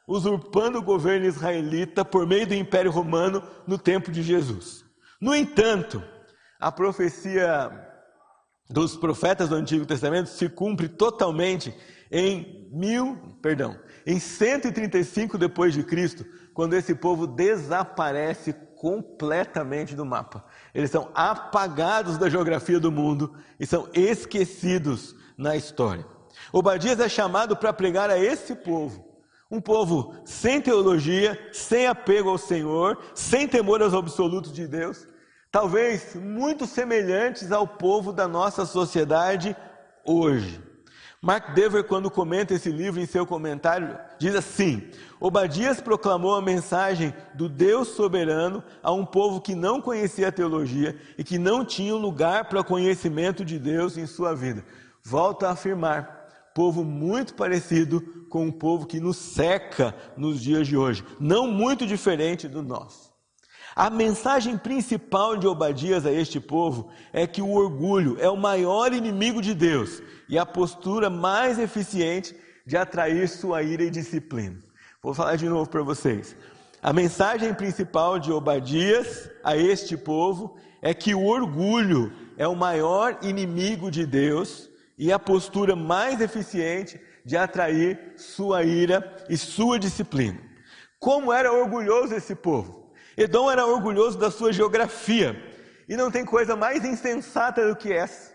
usurpando 0.07 0.79
o 0.79 0.83
governo 0.83 1.27
israelita 1.27 2.03
por 2.03 2.25
meio 2.25 2.47
do 2.47 2.55
Império 2.55 2.91
Romano 2.91 3.43
no 3.67 3.77
tempo 3.77 4.11
de 4.11 4.23
Jesus. 4.23 4.83
No 5.21 5.35
entanto, 5.35 6.03
a 6.59 6.71
profecia 6.71 7.71
dos 8.69 8.95
profetas 8.95 9.49
do 9.49 9.55
Antigo 9.55 9.85
Testamento 9.85 10.29
se 10.29 10.49
cumpre 10.49 10.87
totalmente 10.87 11.73
em 12.11 12.69
mil, 12.71 13.37
perdão, 13.41 13.79
em 14.09 14.19
135 14.19 15.37
depois 15.37 15.71
de 15.71 15.83
Cristo, 15.83 16.25
quando 16.51 16.73
esse 16.73 16.95
povo 16.95 17.27
desaparece 17.27 18.53
completamente 18.75 19.95
do 19.95 20.03
mapa. 20.03 20.43
Eles 20.73 20.89
são 20.89 21.11
apagados 21.13 22.17
da 22.17 22.27
geografia 22.27 22.79
do 22.79 22.91
mundo 22.91 23.35
e 23.59 23.67
são 23.67 23.87
esquecidos 23.93 25.15
na 25.37 25.55
história. 25.55 26.07
Obadias 26.51 26.99
é 26.99 27.07
chamado 27.07 27.55
para 27.55 27.71
pregar 27.71 28.09
a 28.09 28.17
esse 28.17 28.55
povo, 28.55 29.05
um 29.51 29.61
povo 29.61 30.15
sem 30.25 30.59
teologia, 30.59 31.37
sem 31.53 31.85
apego 31.85 32.29
ao 32.29 32.37
Senhor, 32.39 32.97
sem 33.13 33.47
temor 33.47 33.79
aos 33.79 33.93
absolutos 33.93 34.51
de 34.51 34.67
Deus, 34.67 35.07
talvez 35.51 36.15
muito 36.15 36.65
semelhantes 36.65 37.51
ao 37.51 37.67
povo 37.67 38.11
da 38.11 38.27
nossa 38.27 38.65
sociedade 38.65 39.55
hoje. 40.03 40.68
Mark 41.21 41.53
Dever, 41.53 41.83
quando 41.83 42.09
comenta 42.09 42.53
esse 42.53 42.71
livro 42.71 43.01
em 43.01 43.05
seu 43.05 43.25
comentário, 43.25 43.97
diz 44.17 44.33
assim: 44.33 44.89
Obadias 45.19 45.81
proclamou 45.81 46.33
a 46.35 46.41
mensagem 46.41 47.13
do 47.33 47.49
Deus 47.49 47.89
soberano 47.89 48.63
a 48.81 48.93
um 48.93 49.05
povo 49.05 49.41
que 49.41 49.53
não 49.53 49.81
conhecia 49.81 50.29
a 50.29 50.31
teologia 50.31 50.97
e 51.17 51.23
que 51.23 51.37
não 51.37 51.65
tinha 51.65 51.93
lugar 51.93 52.47
para 52.47 52.61
o 52.61 52.63
conhecimento 52.63 53.43
de 53.43 53.59
Deus 53.59 53.97
em 53.97 54.05
sua 54.05 54.33
vida. 54.33 54.63
Volta 55.03 55.49
a 55.49 55.51
afirmar: 55.51 56.51
povo 56.55 56.85
muito 56.85 57.33
parecido 57.33 57.99
com 58.29 58.47
o 58.47 58.53
povo 58.53 58.85
que 58.85 59.01
nos 59.01 59.17
cerca 59.17 59.93
nos 60.15 60.41
dias 60.41 60.67
de 60.67 60.77
hoje, 60.77 61.03
não 61.19 61.51
muito 61.51 61.85
diferente 61.85 62.47
do 62.47 62.63
nosso. 62.63 63.08
A 63.79 63.89
mensagem 63.89 64.57
principal 64.57 65.37
de 65.37 65.47
Obadias 65.47 66.05
a 66.05 66.11
este 66.11 66.37
povo 66.37 66.89
é 67.13 67.25
que 67.25 67.41
o 67.41 67.53
orgulho 67.53 68.17
é 68.19 68.29
o 68.29 68.35
maior 68.35 68.91
inimigo 68.91 69.41
de 69.41 69.53
Deus 69.53 70.03
e 70.27 70.37
a 70.37 70.45
postura 70.45 71.09
mais 71.09 71.57
eficiente 71.57 72.35
de 72.65 72.75
atrair 72.75 73.29
sua 73.29 73.63
ira 73.63 73.83
e 73.83 73.89
disciplina. 73.89 74.57
Vou 75.01 75.13
falar 75.13 75.37
de 75.37 75.47
novo 75.47 75.69
para 75.69 75.81
vocês. 75.81 76.35
A 76.83 76.91
mensagem 76.91 77.53
principal 77.53 78.19
de 78.19 78.33
Obadias 78.33 79.31
a 79.45 79.55
este 79.55 79.95
povo 79.95 80.57
é 80.81 80.93
que 80.93 81.15
o 81.15 81.23
orgulho 81.23 82.11
é 82.35 82.45
o 82.45 82.57
maior 82.57 83.17
inimigo 83.21 83.89
de 83.89 84.05
Deus 84.05 84.69
e 84.97 85.09
a 85.09 85.17
postura 85.17 85.73
mais 85.73 86.19
eficiente 86.19 86.99
de 87.23 87.37
atrair 87.37 88.15
sua 88.17 88.61
ira 88.61 89.25
e 89.29 89.37
sua 89.37 89.79
disciplina. 89.79 90.37
Como 90.99 91.31
era 91.31 91.53
orgulhoso 91.53 92.13
esse 92.13 92.35
povo? 92.35 92.78
Edom 93.19 93.51
era 93.51 93.67
orgulhoso 93.67 94.17
da 94.17 94.31
sua 94.31 94.53
geografia. 94.53 95.35
E 95.89 95.97
não 95.97 96.09
tem 96.09 96.23
coisa 96.23 96.55
mais 96.55 96.85
insensata 96.85 97.67
do 97.67 97.75
que 97.75 97.91
essa. 97.91 98.33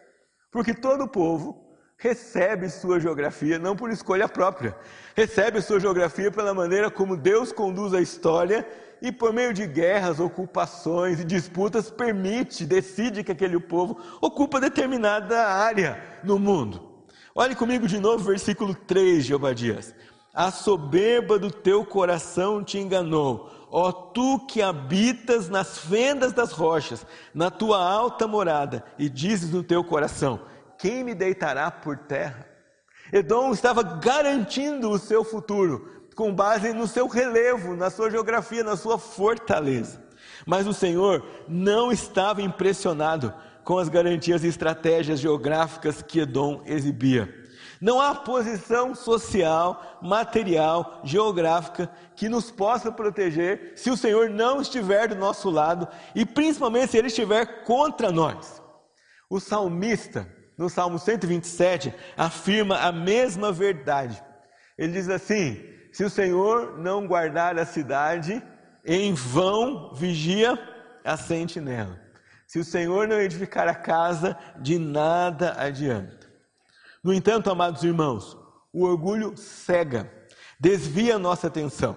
Porque 0.52 0.74
todo 0.74 1.08
povo 1.08 1.64
recebe 1.96 2.68
sua 2.68 3.00
geografia 3.00 3.58
não 3.58 3.74
por 3.74 3.90
escolha 3.90 4.28
própria. 4.28 4.76
Recebe 5.16 5.62
sua 5.62 5.80
geografia 5.80 6.30
pela 6.30 6.52
maneira 6.52 6.90
como 6.90 7.16
Deus 7.16 7.50
conduz 7.50 7.94
a 7.94 8.00
história 8.02 8.68
e 9.00 9.10
por 9.10 9.32
meio 9.32 9.54
de 9.54 9.66
guerras, 9.66 10.20
ocupações 10.20 11.18
e 11.18 11.24
disputas 11.24 11.90
permite, 11.90 12.66
decide 12.66 13.24
que 13.24 13.32
aquele 13.32 13.58
povo 13.58 13.98
ocupa 14.20 14.60
determinada 14.60 15.46
área 15.46 16.02
no 16.22 16.38
mundo. 16.38 17.06
Olhe 17.34 17.54
comigo 17.54 17.86
de 17.86 17.98
novo 17.98 18.22
versículo 18.22 18.74
3 18.74 19.24
de 19.24 19.34
Obadias. 19.34 19.94
A 20.34 20.50
soberba 20.50 21.38
do 21.38 21.50
teu 21.50 21.86
coração 21.86 22.62
te 22.62 22.76
enganou, 22.76 23.63
Ó 23.76 23.90
tu 23.90 24.38
que 24.46 24.62
habitas 24.62 25.48
nas 25.48 25.76
fendas 25.76 26.32
das 26.32 26.52
rochas, 26.52 27.04
na 27.34 27.50
tua 27.50 27.84
alta 27.84 28.24
morada, 28.24 28.84
e 28.96 29.08
dizes 29.08 29.50
no 29.50 29.64
teu 29.64 29.82
coração: 29.82 30.42
Quem 30.78 31.02
me 31.02 31.12
deitará 31.12 31.72
por 31.72 31.98
terra? 31.98 32.46
Edom 33.12 33.50
estava 33.50 33.82
garantindo 33.82 34.88
o 34.88 34.96
seu 34.96 35.24
futuro 35.24 36.06
com 36.14 36.32
base 36.32 36.72
no 36.72 36.86
seu 36.86 37.08
relevo, 37.08 37.74
na 37.74 37.90
sua 37.90 38.08
geografia, 38.08 38.62
na 38.62 38.76
sua 38.76 38.96
fortaleza. 38.96 40.00
Mas 40.46 40.68
o 40.68 40.72
Senhor 40.72 41.26
não 41.48 41.90
estava 41.90 42.40
impressionado 42.40 43.34
com 43.64 43.76
as 43.76 43.88
garantias 43.88 44.44
e 44.44 44.46
estratégias 44.46 45.18
geográficas 45.18 46.00
que 46.00 46.20
Edom 46.20 46.62
exibia. 46.64 47.43
Não 47.84 48.00
há 48.00 48.14
posição 48.14 48.94
social, 48.94 49.98
material, 50.00 51.02
geográfica 51.04 51.90
que 52.16 52.30
nos 52.30 52.50
possa 52.50 52.90
proteger 52.90 53.74
se 53.76 53.90
o 53.90 53.96
Senhor 53.96 54.30
não 54.30 54.62
estiver 54.62 55.08
do 55.08 55.14
nosso 55.14 55.50
lado 55.50 55.86
e 56.14 56.24
principalmente 56.24 56.92
se 56.92 56.96
ele 56.96 57.08
estiver 57.08 57.62
contra 57.64 58.10
nós. 58.10 58.62
O 59.28 59.38
salmista, 59.38 60.26
no 60.56 60.70
Salmo 60.70 60.98
127, 60.98 61.92
afirma 62.16 62.78
a 62.78 62.90
mesma 62.90 63.52
verdade. 63.52 64.24
Ele 64.78 64.94
diz 64.94 65.10
assim: 65.10 65.62
Se 65.92 66.04
o 66.04 66.08
Senhor 66.08 66.78
não 66.78 67.06
guardar 67.06 67.58
a 67.58 67.66
cidade, 67.66 68.42
em 68.82 69.12
vão 69.12 69.92
vigia 69.92 70.58
a 71.04 71.18
sentinela. 71.18 72.00
Se 72.46 72.58
o 72.58 72.64
Senhor 72.64 73.06
não 73.06 73.20
edificar 73.20 73.68
a 73.68 73.74
casa, 73.74 74.38
de 74.56 74.78
nada 74.78 75.54
adianta. 75.58 76.23
No 77.04 77.12
entanto, 77.12 77.50
amados 77.50 77.84
irmãos, 77.84 78.37
o 78.73 78.84
orgulho 78.84 79.37
cega, 79.37 80.11
desvia 80.58 81.18
nossa 81.18 81.46
atenção. 81.46 81.96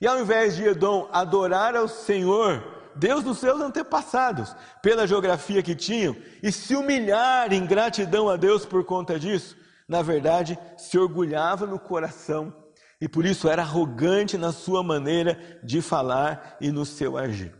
E 0.00 0.06
ao 0.06 0.18
invés 0.18 0.56
de 0.56 0.64
Edom 0.64 1.08
adorar 1.12 1.76
ao 1.76 1.86
Senhor, 1.86 2.64
Deus 2.94 3.22
dos 3.22 3.38
seus 3.38 3.60
antepassados, 3.60 4.56
pela 4.82 5.06
geografia 5.06 5.62
que 5.62 5.74
tinham, 5.74 6.16
e 6.42 6.50
se 6.50 6.74
humilhar 6.74 7.52
em 7.52 7.66
gratidão 7.66 8.30
a 8.30 8.36
Deus 8.36 8.64
por 8.64 8.82
conta 8.84 9.20
disso, 9.20 9.54
na 9.86 10.00
verdade, 10.00 10.58
se 10.78 10.98
orgulhava 10.98 11.66
no 11.66 11.78
coração 11.78 12.52
e 13.00 13.08
por 13.08 13.26
isso 13.26 13.48
era 13.48 13.62
arrogante 13.62 14.38
na 14.38 14.52
sua 14.52 14.82
maneira 14.82 15.60
de 15.62 15.82
falar 15.82 16.56
e 16.60 16.70
no 16.70 16.84
seu 16.84 17.16
agir. 17.16 17.52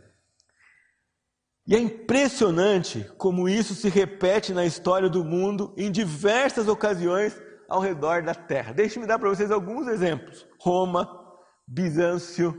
E 1.66 1.74
é 1.74 1.78
impressionante 1.78 3.10
como 3.18 3.48
isso 3.48 3.74
se 3.74 3.88
repete 3.88 4.52
na 4.52 4.64
história 4.64 5.08
do 5.08 5.24
mundo 5.24 5.74
em 5.76 5.90
diversas 5.90 6.68
ocasiões 6.68 7.36
ao 7.68 7.80
redor 7.80 8.22
da 8.22 8.34
terra. 8.34 8.72
Deixe-me 8.72 9.06
dar 9.06 9.18
para 9.18 9.28
vocês 9.28 9.50
alguns 9.50 9.88
exemplos: 9.88 10.46
Roma, 10.60 11.08
Bizâncio, 11.66 12.54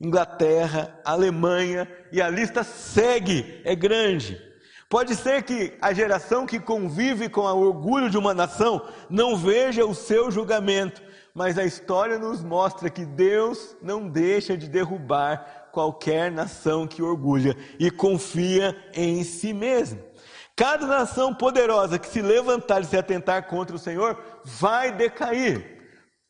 Inglaterra, 0.00 0.98
Alemanha, 1.04 1.86
e 2.10 2.22
a 2.22 2.30
lista 2.30 2.64
segue, 2.64 3.60
é 3.62 3.74
grande. 3.74 4.40
Pode 4.88 5.16
ser 5.16 5.42
que 5.42 5.76
a 5.82 5.92
geração 5.92 6.46
que 6.46 6.60
convive 6.60 7.28
com 7.28 7.40
o 7.40 7.60
orgulho 7.60 8.08
de 8.08 8.16
uma 8.16 8.32
nação 8.32 8.86
não 9.10 9.36
veja 9.36 9.84
o 9.84 9.94
seu 9.94 10.30
julgamento, 10.30 11.02
mas 11.34 11.58
a 11.58 11.64
história 11.64 12.18
nos 12.18 12.42
mostra 12.42 12.88
que 12.88 13.04
Deus 13.04 13.76
não 13.82 14.08
deixa 14.08 14.56
de 14.56 14.68
derrubar 14.68 15.65
qualquer 15.76 16.32
nação 16.32 16.86
que 16.86 17.02
orgulha 17.02 17.54
e 17.78 17.90
confia 17.90 18.74
em 18.94 19.22
si 19.22 19.52
mesmo. 19.52 20.02
Cada 20.56 20.86
nação 20.86 21.34
poderosa 21.34 21.98
que 21.98 22.08
se 22.08 22.22
levantar 22.22 22.80
e 22.80 22.86
se 22.86 22.96
atentar 22.96 23.46
contra 23.46 23.76
o 23.76 23.78
Senhor 23.78 24.18
vai 24.42 24.90
decair. 24.90 25.76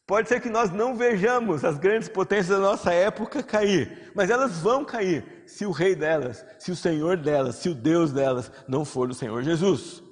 Pode 0.05 0.29
ser 0.29 0.41
que 0.41 0.50
nós 0.50 0.73
não 0.73 0.97
vejamos 0.97 1.65
as 1.65 1.79
grandes 1.79 2.09
potências 2.09 2.49
da 2.49 2.59
nossa 2.59 2.93
época 2.93 3.41
cair, 3.41 4.11
mas 4.17 4.31
elas 4.31 4.59
vão 4.59 4.85
cair 4.85 5.45
se 5.47 5.65
o 5.65 5.71
rei 5.71 5.95
delas, 5.95 6.45
se 6.59 6.73
o 6.73 6.76
Senhor 6.76 7.17
delas, 7.17 7.55
se 7.55 7.69
o 7.69 7.75
Deus 7.75 8.11
delas 8.11 8.50
não 8.67 8.85
for 8.85 9.09
o 9.09 9.15
Senhor 9.15 9.45
Jesus. 9.45 10.03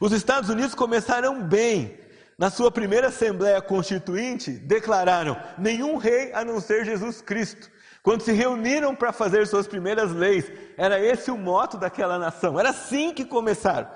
Os 0.00 0.12
Estados 0.12 0.48
Unidos 0.48 0.76
começaram 0.76 1.42
bem. 1.42 1.98
Na 2.38 2.50
sua 2.50 2.70
primeira 2.70 3.08
Assembleia 3.08 3.60
Constituinte, 3.60 4.52
declararam: 4.52 5.36
nenhum 5.58 5.96
rei 5.96 6.32
a 6.32 6.44
não 6.44 6.60
ser 6.60 6.84
Jesus 6.84 7.20
Cristo. 7.20 7.74
Quando 8.06 8.20
se 8.20 8.30
reuniram 8.30 8.94
para 8.94 9.12
fazer 9.12 9.48
suas 9.48 9.66
primeiras 9.66 10.12
leis, 10.12 10.48
era 10.76 11.00
esse 11.00 11.28
o 11.28 11.36
moto 11.36 11.76
daquela 11.76 12.20
nação. 12.20 12.56
Era 12.56 12.70
assim 12.70 13.12
que 13.12 13.24
começaram. 13.24 13.88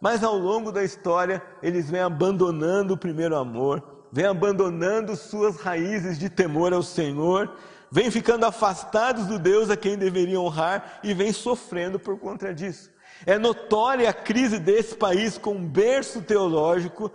Mas 0.00 0.24
ao 0.24 0.38
longo 0.38 0.72
da 0.72 0.82
história, 0.82 1.42
eles 1.62 1.90
vêm 1.90 2.00
abandonando 2.00 2.94
o 2.94 2.96
primeiro 2.96 3.36
amor, 3.36 4.06
vem 4.10 4.24
abandonando 4.24 5.14
suas 5.14 5.60
raízes 5.60 6.18
de 6.18 6.30
temor 6.30 6.72
ao 6.72 6.82
Senhor, 6.82 7.54
vem 7.92 8.10
ficando 8.10 8.46
afastados 8.46 9.26
do 9.26 9.38
Deus 9.38 9.68
a 9.68 9.76
quem 9.76 9.98
deveriam 9.98 10.46
honrar 10.46 11.00
e 11.04 11.12
vem 11.12 11.30
sofrendo 11.30 11.98
por 11.98 12.18
conta 12.18 12.54
disso. 12.54 12.90
É 13.26 13.36
notória 13.36 14.08
a 14.08 14.14
crise 14.14 14.58
desse 14.58 14.94
país 14.94 15.36
com 15.36 15.50
um 15.50 15.68
berço 15.68 16.22
teológico 16.22 17.12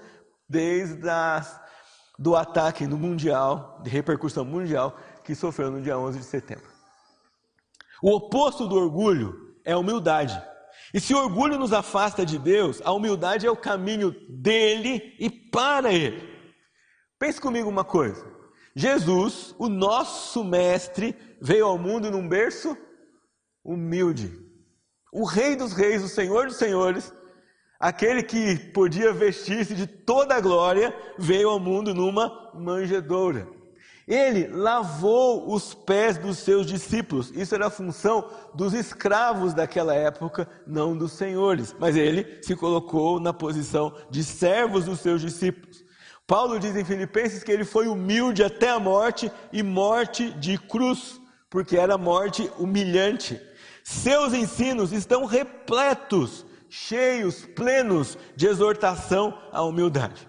desde 0.47 1.09
as, 1.09 1.59
do 2.19 2.35
ataque 2.35 2.85
no 2.85 2.95
mundial, 2.95 3.79
de 3.81 3.89
repercussão 3.89 4.45
mundial, 4.45 4.95
que 5.23 5.35
sofreu 5.35 5.71
no 5.71 5.81
dia 5.81 5.97
11 5.97 6.19
de 6.19 6.25
setembro. 6.25 6.67
O 8.01 8.11
oposto 8.11 8.67
do 8.67 8.75
orgulho 8.75 9.55
é 9.63 9.71
a 9.71 9.77
humildade. 9.77 10.41
E 10.93 10.99
se 10.99 11.13
o 11.13 11.17
orgulho 11.17 11.57
nos 11.57 11.73
afasta 11.73 12.25
de 12.25 12.37
Deus, 12.37 12.81
a 12.83 12.91
humildade 12.91 13.47
é 13.47 13.51
o 13.51 13.57
caminho 13.57 14.15
dele 14.29 15.15
e 15.19 15.29
para 15.29 15.91
ele. 15.91 16.29
Pense 17.17 17.39
comigo 17.39 17.69
uma 17.69 17.83
coisa. 17.83 18.23
Jesus, 18.75 19.55
o 19.57 19.69
nosso 19.69 20.43
mestre, 20.43 21.15
veio 21.41 21.65
ao 21.65 21.77
mundo 21.77 22.11
num 22.11 22.27
berço 22.27 22.75
humilde. 23.63 24.31
O 25.11 25.25
Rei 25.25 25.55
dos 25.55 25.73
Reis, 25.73 26.03
o 26.03 26.09
Senhor 26.09 26.47
dos 26.47 26.57
Senhores, 26.57 27.13
aquele 27.79 28.23
que 28.23 28.57
podia 28.71 29.13
vestir-se 29.13 29.75
de 29.75 29.87
toda 29.87 30.35
a 30.35 30.41
glória, 30.41 30.93
veio 31.17 31.49
ao 31.49 31.59
mundo 31.59 31.93
numa 31.93 32.51
manjedoura. 32.53 33.47
Ele 34.07 34.47
lavou 34.47 35.53
os 35.53 35.73
pés 35.73 36.17
dos 36.17 36.37
seus 36.39 36.65
discípulos. 36.65 37.31
Isso 37.31 37.55
era 37.55 37.69
função 37.69 38.29
dos 38.53 38.73
escravos 38.73 39.53
daquela 39.53 39.93
época, 39.93 40.47
não 40.67 40.97
dos 40.97 41.13
senhores. 41.13 41.73
Mas 41.79 41.95
ele 41.95 42.43
se 42.43 42.55
colocou 42.55 43.19
na 43.19 43.31
posição 43.31 43.95
de 44.09 44.23
servos 44.23 44.85
dos 44.85 44.99
seus 44.99 45.21
discípulos. 45.21 45.83
Paulo 46.27 46.59
diz 46.59 46.75
em 46.75 46.85
Filipenses 46.85 47.43
que 47.43 47.51
ele 47.51 47.65
foi 47.65 47.87
humilde 47.87 48.43
até 48.43 48.69
a 48.69 48.79
morte 48.79 49.31
e 49.51 49.63
morte 49.63 50.31
de 50.31 50.57
cruz, 50.57 51.19
porque 51.49 51.77
era 51.77 51.97
morte 51.97 52.49
humilhante. 52.57 53.39
Seus 53.83 54.33
ensinos 54.33 54.91
estão 54.91 55.25
repletos, 55.25 56.45
cheios, 56.69 57.45
plenos 57.45 58.17
de 58.35 58.47
exortação 58.47 59.37
à 59.51 59.61
humildade. 59.61 60.27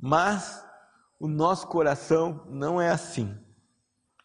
Mas 0.00 0.64
o 1.22 1.28
nosso 1.28 1.68
coração 1.68 2.44
não 2.50 2.80
é 2.80 2.90
assim. 2.90 3.32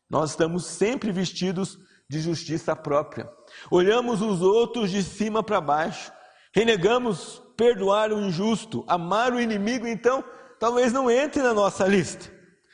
Nós 0.10 0.32
estamos 0.32 0.66
sempre 0.66 1.12
vestidos 1.12 1.78
de 2.10 2.20
justiça 2.20 2.76
própria. 2.76 3.30
Olhamos 3.70 4.20
os 4.20 4.42
outros 4.42 4.90
de 4.90 5.04
cima 5.04 5.44
para 5.44 5.62
baixo, 5.62 6.12
renegamos 6.52 7.40
perdoar 7.56 8.12
o 8.12 8.20
injusto, 8.20 8.84
amar 8.88 9.32
o 9.32 9.40
inimigo, 9.40 9.86
então 9.86 10.24
talvez 10.60 10.92
não 10.92 11.08
entre 11.08 11.44
na 11.44 11.54
nossa 11.54 11.86
lista. 11.86 12.34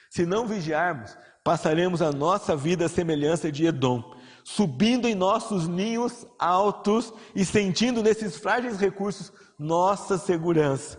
Se 0.10 0.26
não 0.26 0.48
vigiarmos, 0.48 1.18
passaremos 1.44 2.02
a 2.02 2.14
nossa 2.14 2.56
vida 2.56 2.86
à 2.86 2.90
semelhança 2.90 3.52
de 3.52 3.66
Edom, 3.66 4.16
subindo 4.42 5.06
em 5.06 5.16
nossos 5.16 5.68
ninhos 5.68 6.26
altos 6.40 7.14
e 7.36 7.44
sentindo 7.44 8.02
nesses 8.02 8.38
frágeis 8.38 8.80
recursos 8.80 9.34
nossa 9.60 10.18
segurança. 10.18 10.98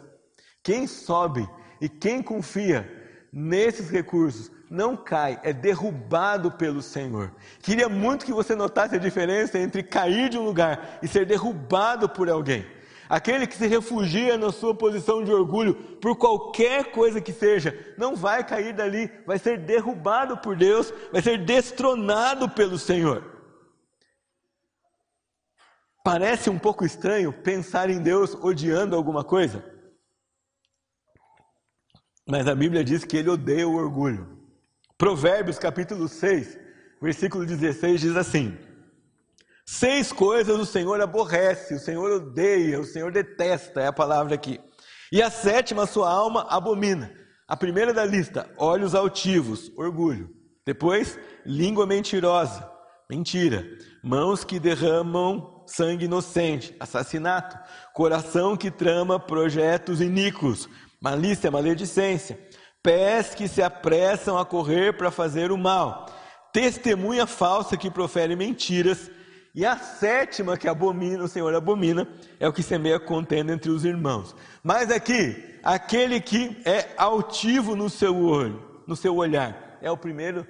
Quem 0.63 0.87
sobe 0.87 1.49
e 1.81 1.89
quem 1.89 2.23
confia 2.23 2.94
nesses 3.35 3.91
recursos 3.91 4.49
não 4.71 4.97
cai, 4.97 5.41
é 5.43 5.53
derrubado 5.53 6.53
pelo 6.53 6.81
Senhor. 6.81 7.33
Queria 7.61 7.89
muito 7.89 8.25
que 8.25 8.33
você 8.33 8.55
notasse 8.55 8.95
a 8.95 8.99
diferença 8.99 9.59
entre 9.59 9.83
cair 9.83 10.29
de 10.29 10.39
um 10.39 10.45
lugar 10.45 10.99
e 11.03 11.09
ser 11.09 11.27
derrubado 11.27 12.09
por 12.09 12.31
alguém. 12.31 12.65
Aquele 13.09 13.47
que 13.47 13.57
se 13.57 13.67
refugia 13.67 14.39
na 14.39 14.51
sua 14.51 14.75
posição 14.75 15.23
de 15.23 15.33
orgulho 15.33 15.75
por 16.01 16.17
qualquer 16.17 16.93
coisa 16.93 17.21
que 17.21 17.33
seja, 17.33 17.77
não 17.99 18.17
vai 18.17 18.43
cair 18.45 18.73
dali, 18.73 19.11
vai 19.27 19.39
ser 19.39 19.59
derrubado 19.59 20.39
por 20.39 20.57
Deus, 20.57 20.93
vai 21.13 21.21
ser 21.21 21.45
destronado 21.45 22.49
pelo 22.49 22.79
Senhor. 22.79 23.25
Parece 26.03 26.51
um 26.51 26.59
pouco 26.59 26.85
estranho 26.85 27.33
pensar 27.33 27.91
em 27.91 27.99
Deus 28.01 28.35
odiando 28.35 28.97
alguma 28.97 29.25
coisa, 29.25 29.65
mas 32.27 32.49
a 32.49 32.55
Bíblia 32.55 32.83
diz 32.83 33.05
que 33.05 33.17
ele 33.17 33.31
odeia 33.31 33.69
o 33.69 33.75
orgulho. 33.75 34.39
Provérbios 34.97 35.59
capítulo 35.59 36.09
6, 36.09 36.59
versículo 37.01 37.45
16 37.45 38.01
diz 38.01 38.17
assim: 38.17 38.57
Seis 39.67 40.13
coisas 40.13 40.59
o 40.59 40.65
Senhor 40.65 41.01
aborrece, 41.01 41.75
o 41.75 41.79
Senhor 41.79 42.11
odeia, 42.11 42.81
o 42.81 42.85
Senhor 42.85 43.13
detesta, 43.13 43.81
é 43.81 43.87
a 43.87 43.93
palavra 43.93 44.35
aqui. 44.35 44.61
E 45.13 45.23
a 45.23 45.31
sétima, 45.31 45.87
sua 45.87 46.11
alma 46.11 46.47
abomina. 46.49 47.13
A 47.47 47.57
primeira 47.57 47.93
da 47.93 48.05
lista, 48.05 48.51
olhos 48.57 48.95
altivos, 48.95 49.71
orgulho. 49.77 50.31
Depois, 50.67 51.19
língua 51.45 51.87
mentirosa, 51.87 52.67
mentira. 53.11 53.65
Mãos 54.03 54.45
que 54.45 54.59
derramam 54.59 55.63
sangue 55.67 56.07
inocente, 56.07 56.75
assassinato. 56.81 57.59
Coração 57.93 58.57
que 58.57 58.71
trama 58.71 59.21
projetos 59.21 60.01
iníquos, 60.01 60.69
malícia, 61.05 61.51
maledicência. 61.51 62.39
Pés 62.83 63.35
que 63.35 63.47
se 63.47 63.63
apressam 63.63 64.39
a 64.39 64.45
correr 64.45 64.97
para 64.97 65.11
fazer 65.11 65.53
o 65.53 65.59
mal. 65.59 66.07
Testemunha 66.51 67.27
falsa 67.27 67.77
que 67.77 67.91
profere 67.91 68.35
mentiras 68.35 69.11
e 69.55 69.67
a 69.67 69.77
sétima 69.77 70.57
que 70.57 70.67
abomina, 70.67 71.23
o 71.23 71.29
Senhor 71.29 71.55
abomina, 71.55 72.09
é 72.41 72.49
o 72.49 72.53
que 72.53 72.63
semeia 72.63 72.99
contenda 72.99 73.53
entre 73.53 73.71
os 73.71 73.85
irmãos. 73.85 74.35
Mas 74.63 74.91
aqui, 74.91 75.59
aquele 75.63 76.21
que 76.21 76.57
é 76.65 76.89
altivo 76.97 77.77
no 77.77 77.91
seu 77.91 78.17
olho, 78.17 78.83
no 78.87 78.97
seu 78.97 79.15
olhar, 79.15 79.79
é 79.83 79.91
o 79.91 79.97
primeiro, 79.97 80.47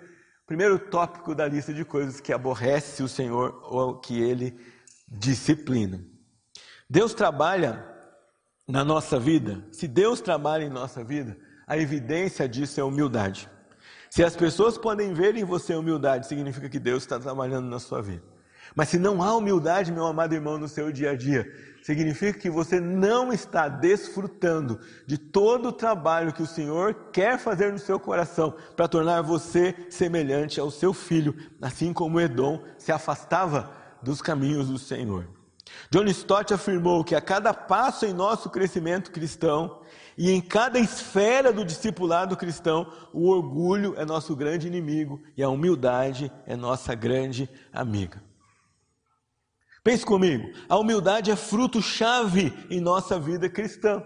primeiro 0.46 0.78
tópico 0.78 1.34
da 1.34 1.48
lista 1.48 1.74
de 1.74 1.84
coisas 1.84 2.20
que 2.20 2.32
aborrece 2.32 3.02
o 3.02 3.08
Senhor 3.08 3.60
ou 3.64 3.98
que 3.98 4.22
ele 4.22 4.56
disciplina. 5.08 6.00
Deus 6.88 7.12
trabalha 7.12 7.93
na 8.66 8.84
nossa 8.84 9.18
vida. 9.18 9.64
Se 9.70 9.86
Deus 9.86 10.20
trabalha 10.20 10.64
em 10.64 10.70
nossa 10.70 11.04
vida, 11.04 11.36
a 11.66 11.76
evidência 11.76 12.48
disso 12.48 12.80
é 12.80 12.84
humildade. 12.84 13.48
Se 14.10 14.22
as 14.22 14.36
pessoas 14.36 14.78
podem 14.78 15.12
ver 15.12 15.36
em 15.36 15.44
você 15.44 15.74
humildade, 15.74 16.26
significa 16.26 16.68
que 16.68 16.78
Deus 16.78 17.02
está 17.02 17.18
trabalhando 17.18 17.66
na 17.68 17.78
sua 17.78 18.00
vida. 18.00 18.22
Mas 18.74 18.88
se 18.88 18.98
não 18.98 19.22
há 19.22 19.34
humildade, 19.36 19.92
meu 19.92 20.06
amado 20.06 20.34
irmão, 20.34 20.58
no 20.58 20.68
seu 20.68 20.90
dia 20.90 21.10
a 21.10 21.16
dia, 21.16 21.52
significa 21.82 22.38
que 22.38 22.48
você 22.48 22.80
não 22.80 23.32
está 23.32 23.68
desfrutando 23.68 24.80
de 25.06 25.18
todo 25.18 25.68
o 25.68 25.72
trabalho 25.72 26.32
que 26.32 26.42
o 26.42 26.46
Senhor 26.46 26.94
quer 27.12 27.38
fazer 27.38 27.72
no 27.72 27.78
seu 27.78 28.00
coração 28.00 28.54
para 28.74 28.88
tornar 28.88 29.22
você 29.22 29.74
semelhante 29.90 30.58
ao 30.58 30.70
seu 30.70 30.92
filho, 30.92 31.36
assim 31.60 31.92
como 31.92 32.20
Edom 32.20 32.62
se 32.78 32.90
afastava 32.90 33.70
dos 34.02 34.22
caminhos 34.22 34.68
do 34.68 34.78
Senhor. 34.78 35.28
John 35.90 36.04
Stott 36.06 36.52
afirmou 36.52 37.04
que 37.04 37.14
a 37.14 37.20
cada 37.20 37.54
passo 37.54 38.04
em 38.04 38.12
nosso 38.12 38.50
crescimento 38.50 39.10
cristão 39.10 39.80
e 40.16 40.30
em 40.30 40.40
cada 40.40 40.78
esfera 40.78 41.52
do 41.52 41.64
discipulado 41.64 42.36
cristão, 42.36 42.90
o 43.12 43.28
orgulho 43.28 43.94
é 43.96 44.04
nosso 44.04 44.36
grande 44.36 44.66
inimigo 44.66 45.22
e 45.36 45.42
a 45.42 45.48
humildade 45.48 46.30
é 46.46 46.56
nossa 46.56 46.94
grande 46.94 47.48
amiga. 47.72 48.22
Pense 49.82 50.04
comigo, 50.04 50.50
a 50.68 50.78
humildade 50.78 51.30
é 51.30 51.36
fruto-chave 51.36 52.52
em 52.70 52.80
nossa 52.80 53.18
vida 53.18 53.48
cristã. 53.48 54.02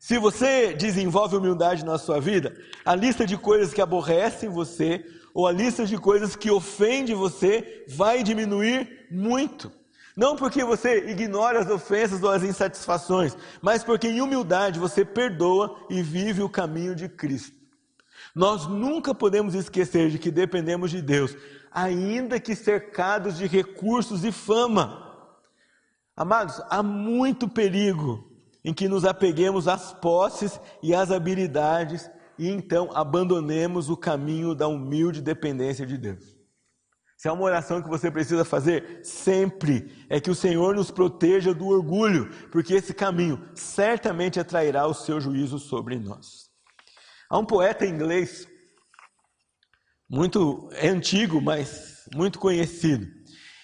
Se 0.00 0.18
você 0.18 0.74
desenvolve 0.74 1.36
humildade 1.36 1.84
na 1.84 1.98
sua 1.98 2.20
vida, 2.20 2.56
a 2.84 2.94
lista 2.94 3.26
de 3.26 3.36
coisas 3.36 3.72
que 3.72 3.80
aborrecem 3.80 4.48
você 4.48 5.04
ou 5.34 5.46
a 5.46 5.52
lista 5.52 5.84
de 5.84 5.96
coisas 5.98 6.34
que 6.34 6.50
ofendem 6.50 7.14
você 7.14 7.84
vai 7.88 8.22
diminuir 8.22 9.06
muito. 9.10 9.70
Não 10.18 10.34
porque 10.34 10.64
você 10.64 11.08
ignora 11.08 11.60
as 11.60 11.70
ofensas 11.70 12.24
ou 12.24 12.30
as 12.32 12.42
insatisfações, 12.42 13.36
mas 13.62 13.84
porque 13.84 14.08
em 14.08 14.20
humildade 14.20 14.76
você 14.76 15.04
perdoa 15.04 15.78
e 15.88 16.02
vive 16.02 16.42
o 16.42 16.48
caminho 16.48 16.92
de 16.92 17.08
Cristo. 17.08 17.56
Nós 18.34 18.66
nunca 18.66 19.14
podemos 19.14 19.54
esquecer 19.54 20.10
de 20.10 20.18
que 20.18 20.32
dependemos 20.32 20.90
de 20.90 21.00
Deus, 21.00 21.36
ainda 21.70 22.40
que 22.40 22.56
cercados 22.56 23.38
de 23.38 23.46
recursos 23.46 24.24
e 24.24 24.32
fama. 24.32 25.08
Amados, 26.16 26.60
há 26.68 26.82
muito 26.82 27.48
perigo 27.48 28.28
em 28.64 28.74
que 28.74 28.88
nos 28.88 29.04
apeguemos 29.04 29.68
às 29.68 29.92
posses 29.92 30.58
e 30.82 30.92
às 30.92 31.12
habilidades 31.12 32.10
e 32.36 32.48
então 32.48 32.90
abandonemos 32.92 33.88
o 33.88 33.96
caminho 33.96 34.52
da 34.52 34.66
humilde 34.66 35.22
dependência 35.22 35.86
de 35.86 35.96
Deus. 35.96 36.37
Se 37.18 37.26
é 37.26 37.32
uma 37.32 37.42
oração 37.42 37.82
que 37.82 37.88
você 37.88 38.12
precisa 38.12 38.44
fazer 38.44 39.00
sempre, 39.02 40.06
é 40.08 40.20
que 40.20 40.30
o 40.30 40.36
Senhor 40.36 40.72
nos 40.76 40.88
proteja 40.88 41.52
do 41.52 41.66
orgulho, 41.66 42.30
porque 42.52 42.74
esse 42.74 42.94
caminho 42.94 43.44
certamente 43.56 44.38
atrairá 44.38 44.86
o 44.86 44.94
seu 44.94 45.20
juízo 45.20 45.58
sobre 45.58 45.98
nós. 45.98 46.48
Há 47.28 47.36
um 47.36 47.44
poeta 47.44 47.84
inglês, 47.84 48.46
muito 50.08 50.68
é 50.74 50.90
antigo, 50.90 51.40
mas 51.40 52.04
muito 52.14 52.38
conhecido, 52.38 53.08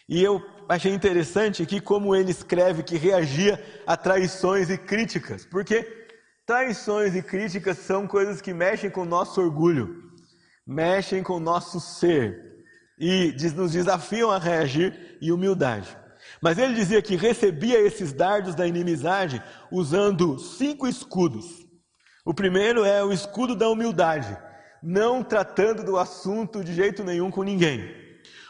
e 0.09 0.21
eu 0.21 0.43
achei 0.69 0.93
interessante 0.93 1.63
aqui 1.63 1.81
como 1.81 2.13
ele 2.13 2.33
escreve 2.33 2.83
que 2.83 2.97
reagia 2.97 3.65
a 3.87 3.97
traições 3.97 4.69
e 4.69 4.77
críticas, 4.77 5.47
porque 5.47 6.09
traições 6.45 7.15
e 7.15 7.23
críticas 7.23 7.79
são 7.79 8.09
coisas 8.09 8.41
que 8.41 8.53
mexem 8.53 8.91
com 8.91 9.03
o 9.03 9.07
nosso 9.07 9.41
orgulho, 9.41 10.11
mexem 10.67 11.23
com 11.23 11.35
o 11.35 11.41
nosso 11.41 11.79
ser 11.79 12.44
e 13.07 13.37
nos 13.55 13.73
desafiam 13.73 14.31
a 14.31 14.39
reagir 14.39 15.19
em 15.21 15.31
humildade. 15.31 15.95
Mas 16.41 16.57
ele 16.57 16.73
dizia 16.73 17.03
que 17.03 17.17
recebia 17.17 17.79
esses 17.79 18.15
dardos 18.15 18.55
da 18.55 18.67
inimizade 18.67 19.43
usando 19.71 20.39
cinco 20.39 20.89
escudos. 20.89 21.45
O 22.25 22.33
primeiro 22.33 22.83
é 22.83 23.05
o 23.05 23.13
escudo 23.13 23.55
da 23.55 23.69
humildade, 23.69 24.35
não 24.83 25.23
tratando 25.23 25.85
do 25.85 25.99
assunto 25.99 26.65
de 26.65 26.73
jeito 26.73 27.05
nenhum 27.05 27.31
com 27.31 27.43
ninguém. 27.43 27.95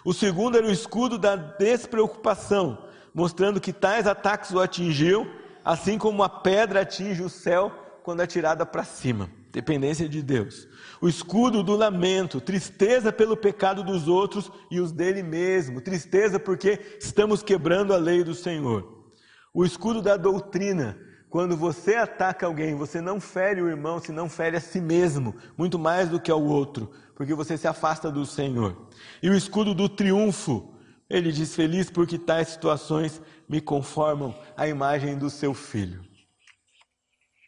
O 0.04 0.14
segundo 0.14 0.56
era 0.56 0.66
o 0.68 0.70
escudo 0.70 1.18
da 1.18 1.34
despreocupação, 1.34 2.86
mostrando 3.12 3.60
que 3.60 3.72
tais 3.72 4.06
ataques 4.06 4.52
o 4.52 4.60
atingiam, 4.60 5.28
assim 5.64 5.98
como 5.98 6.14
uma 6.14 6.28
pedra 6.28 6.82
atinge 6.82 7.24
o 7.24 7.28
céu 7.28 7.72
quando 8.04 8.22
é 8.22 8.26
tirada 8.26 8.64
para 8.64 8.84
cima. 8.84 9.28
Dependência 9.54 10.06
de 10.06 10.22
Deus 10.22 10.68
o 11.04 11.08
escudo 11.08 11.62
do 11.62 11.76
lamento, 11.76 12.40
tristeza 12.40 13.12
pelo 13.12 13.36
pecado 13.36 13.84
dos 13.84 14.08
outros 14.08 14.50
e 14.70 14.80
os 14.80 14.90
dele 14.90 15.22
mesmo, 15.22 15.78
tristeza 15.78 16.40
porque 16.40 16.80
estamos 16.98 17.42
quebrando 17.42 17.92
a 17.92 17.98
lei 17.98 18.24
do 18.24 18.34
Senhor. 18.34 19.04
O 19.52 19.66
escudo 19.66 20.00
da 20.00 20.16
doutrina, 20.16 20.98
quando 21.28 21.58
você 21.58 21.96
ataca 21.96 22.46
alguém, 22.46 22.74
você 22.74 23.02
não 23.02 23.20
fere 23.20 23.60
o 23.60 23.68
irmão, 23.68 23.98
se 24.00 24.12
não 24.12 24.30
fere 24.30 24.56
a 24.56 24.60
si 24.60 24.80
mesmo, 24.80 25.34
muito 25.58 25.78
mais 25.78 26.08
do 26.08 26.18
que 26.18 26.30
ao 26.30 26.42
outro, 26.42 26.90
porque 27.14 27.34
você 27.34 27.58
se 27.58 27.68
afasta 27.68 28.10
do 28.10 28.24
Senhor. 28.24 28.88
E 29.22 29.28
o 29.28 29.34
escudo 29.34 29.74
do 29.74 29.90
triunfo, 29.90 30.72
ele 31.08 31.30
diz: 31.30 31.54
Feliz 31.54 31.90
porque 31.90 32.16
tais 32.16 32.48
situações 32.48 33.20
me 33.46 33.60
conformam 33.60 34.34
à 34.56 34.66
imagem 34.66 35.18
do 35.18 35.28
seu 35.28 35.52
filho. 35.52 36.13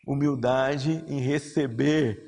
Humildade 0.06 1.04
em 1.08 1.20
receber 1.20 2.26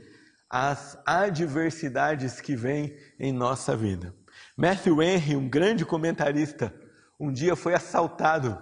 as 0.50 0.98
adversidades 1.06 2.40
que 2.40 2.56
vêm 2.56 2.96
em 3.20 3.32
nossa 3.32 3.76
vida. 3.76 4.14
Matthew 4.56 5.02
Henry, 5.02 5.36
um 5.36 5.48
grande 5.48 5.84
comentarista, 5.84 6.74
um 7.20 7.32
dia 7.32 7.54
foi 7.54 7.74
assaltado 7.74 8.58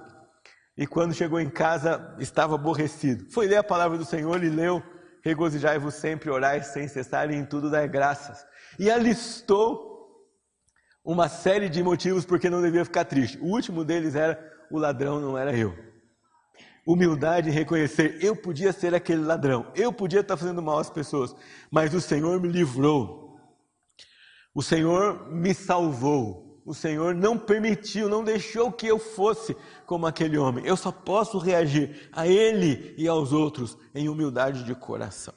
e 0.76 0.86
quando 0.86 1.14
chegou 1.14 1.40
em 1.40 1.48
casa 1.48 2.14
estava 2.18 2.54
aborrecido. 2.54 3.30
Foi 3.30 3.46
ler 3.46 3.56
a 3.56 3.64
palavra 3.64 3.96
do 3.96 4.04
Senhor 4.04 4.42
e 4.44 4.50
leu: 4.50 4.82
Regozijai-vos 5.22 5.94
sempre, 5.94 6.28
orai 6.28 6.62
sem 6.62 6.86
cessar 6.86 7.30
e 7.30 7.36
em 7.36 7.44
tudo 7.44 7.70
dar 7.70 7.86
graças. 7.86 8.44
E 8.78 8.90
alistou 8.90 9.96
uma 11.02 11.28
série 11.28 11.68
de 11.68 11.82
motivos 11.82 12.26
porque 12.26 12.50
não 12.50 12.60
devia 12.60 12.84
ficar 12.84 13.04
triste. 13.04 13.38
O 13.38 13.46
último 13.46 13.84
deles 13.84 14.14
era: 14.14 14.38
o 14.70 14.78
ladrão 14.78 15.20
não 15.20 15.38
era 15.38 15.56
eu 15.56 15.85
humildade 16.86 17.48
e 17.48 17.52
reconhecer: 17.52 18.18
eu 18.22 18.36
podia 18.36 18.72
ser 18.72 18.94
aquele 18.94 19.22
ladrão, 19.22 19.66
eu 19.74 19.92
podia 19.92 20.20
estar 20.20 20.36
fazendo 20.36 20.62
mal 20.62 20.78
às 20.78 20.88
pessoas, 20.88 21.34
mas 21.70 21.92
o 21.92 22.00
Senhor 22.00 22.40
me 22.40 22.48
livrou, 22.48 23.36
o 24.54 24.62
Senhor 24.62 25.30
me 25.32 25.52
salvou, 25.52 26.62
o 26.64 26.72
Senhor 26.72 27.14
não 27.14 27.36
permitiu, 27.36 28.08
não 28.08 28.22
deixou 28.22 28.70
que 28.70 28.86
eu 28.86 28.98
fosse 28.98 29.56
como 29.84 30.06
aquele 30.06 30.38
homem. 30.38 30.64
Eu 30.64 30.76
só 30.76 30.92
posso 30.92 31.38
reagir 31.38 32.08
a 32.12 32.26
Ele 32.26 32.94
e 32.96 33.08
aos 33.08 33.32
outros 33.32 33.76
em 33.94 34.08
humildade 34.08 34.62
de 34.62 34.74
coração. 34.74 35.34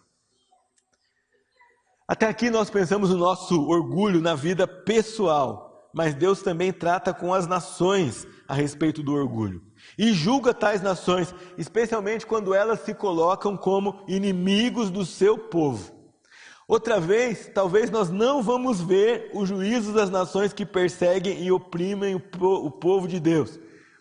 Até 2.08 2.28
aqui 2.28 2.50
nós 2.50 2.70
pensamos 2.70 3.12
no 3.12 3.18
nosso 3.18 3.68
orgulho 3.68 4.20
na 4.20 4.34
vida 4.34 4.68
pessoal, 4.68 5.90
mas 5.94 6.16
Deus 6.16 6.42
também 6.42 6.74
trata 6.74 7.14
com 7.14 7.34
as 7.34 7.46
nações 7.46 8.26
a 8.50 8.56
respeito 8.56 9.04
do 9.04 9.14
orgulho 9.14 9.62
e 9.96 10.12
julga 10.12 10.56
tais 10.56 10.82
nações, 10.82 11.34
especialmente 11.56 12.26
quando 12.26 12.54
elas 12.54 12.80
se 12.82 12.96
colocam 12.96 13.56
como 13.56 14.04
inimigos 14.08 14.90
do 14.90 15.06
seu 15.06 15.38
povo. 15.38 15.96
Outra 16.68 17.00
vez, 17.00 17.50
talvez 17.54 17.92
nós 17.92 18.10
não 18.10 18.42
vamos 18.42 18.82
ver 18.82 19.30
o 19.34 19.46
juízo 19.46 19.94
das 19.94 20.10
nações 20.10 20.52
que 20.52 20.66
perseguem 20.66 21.44
e 21.44 21.52
oprimem 21.52 22.16
o, 22.16 22.72
povo 22.72 23.08
de 23.08 23.20
Deus. 23.20 23.60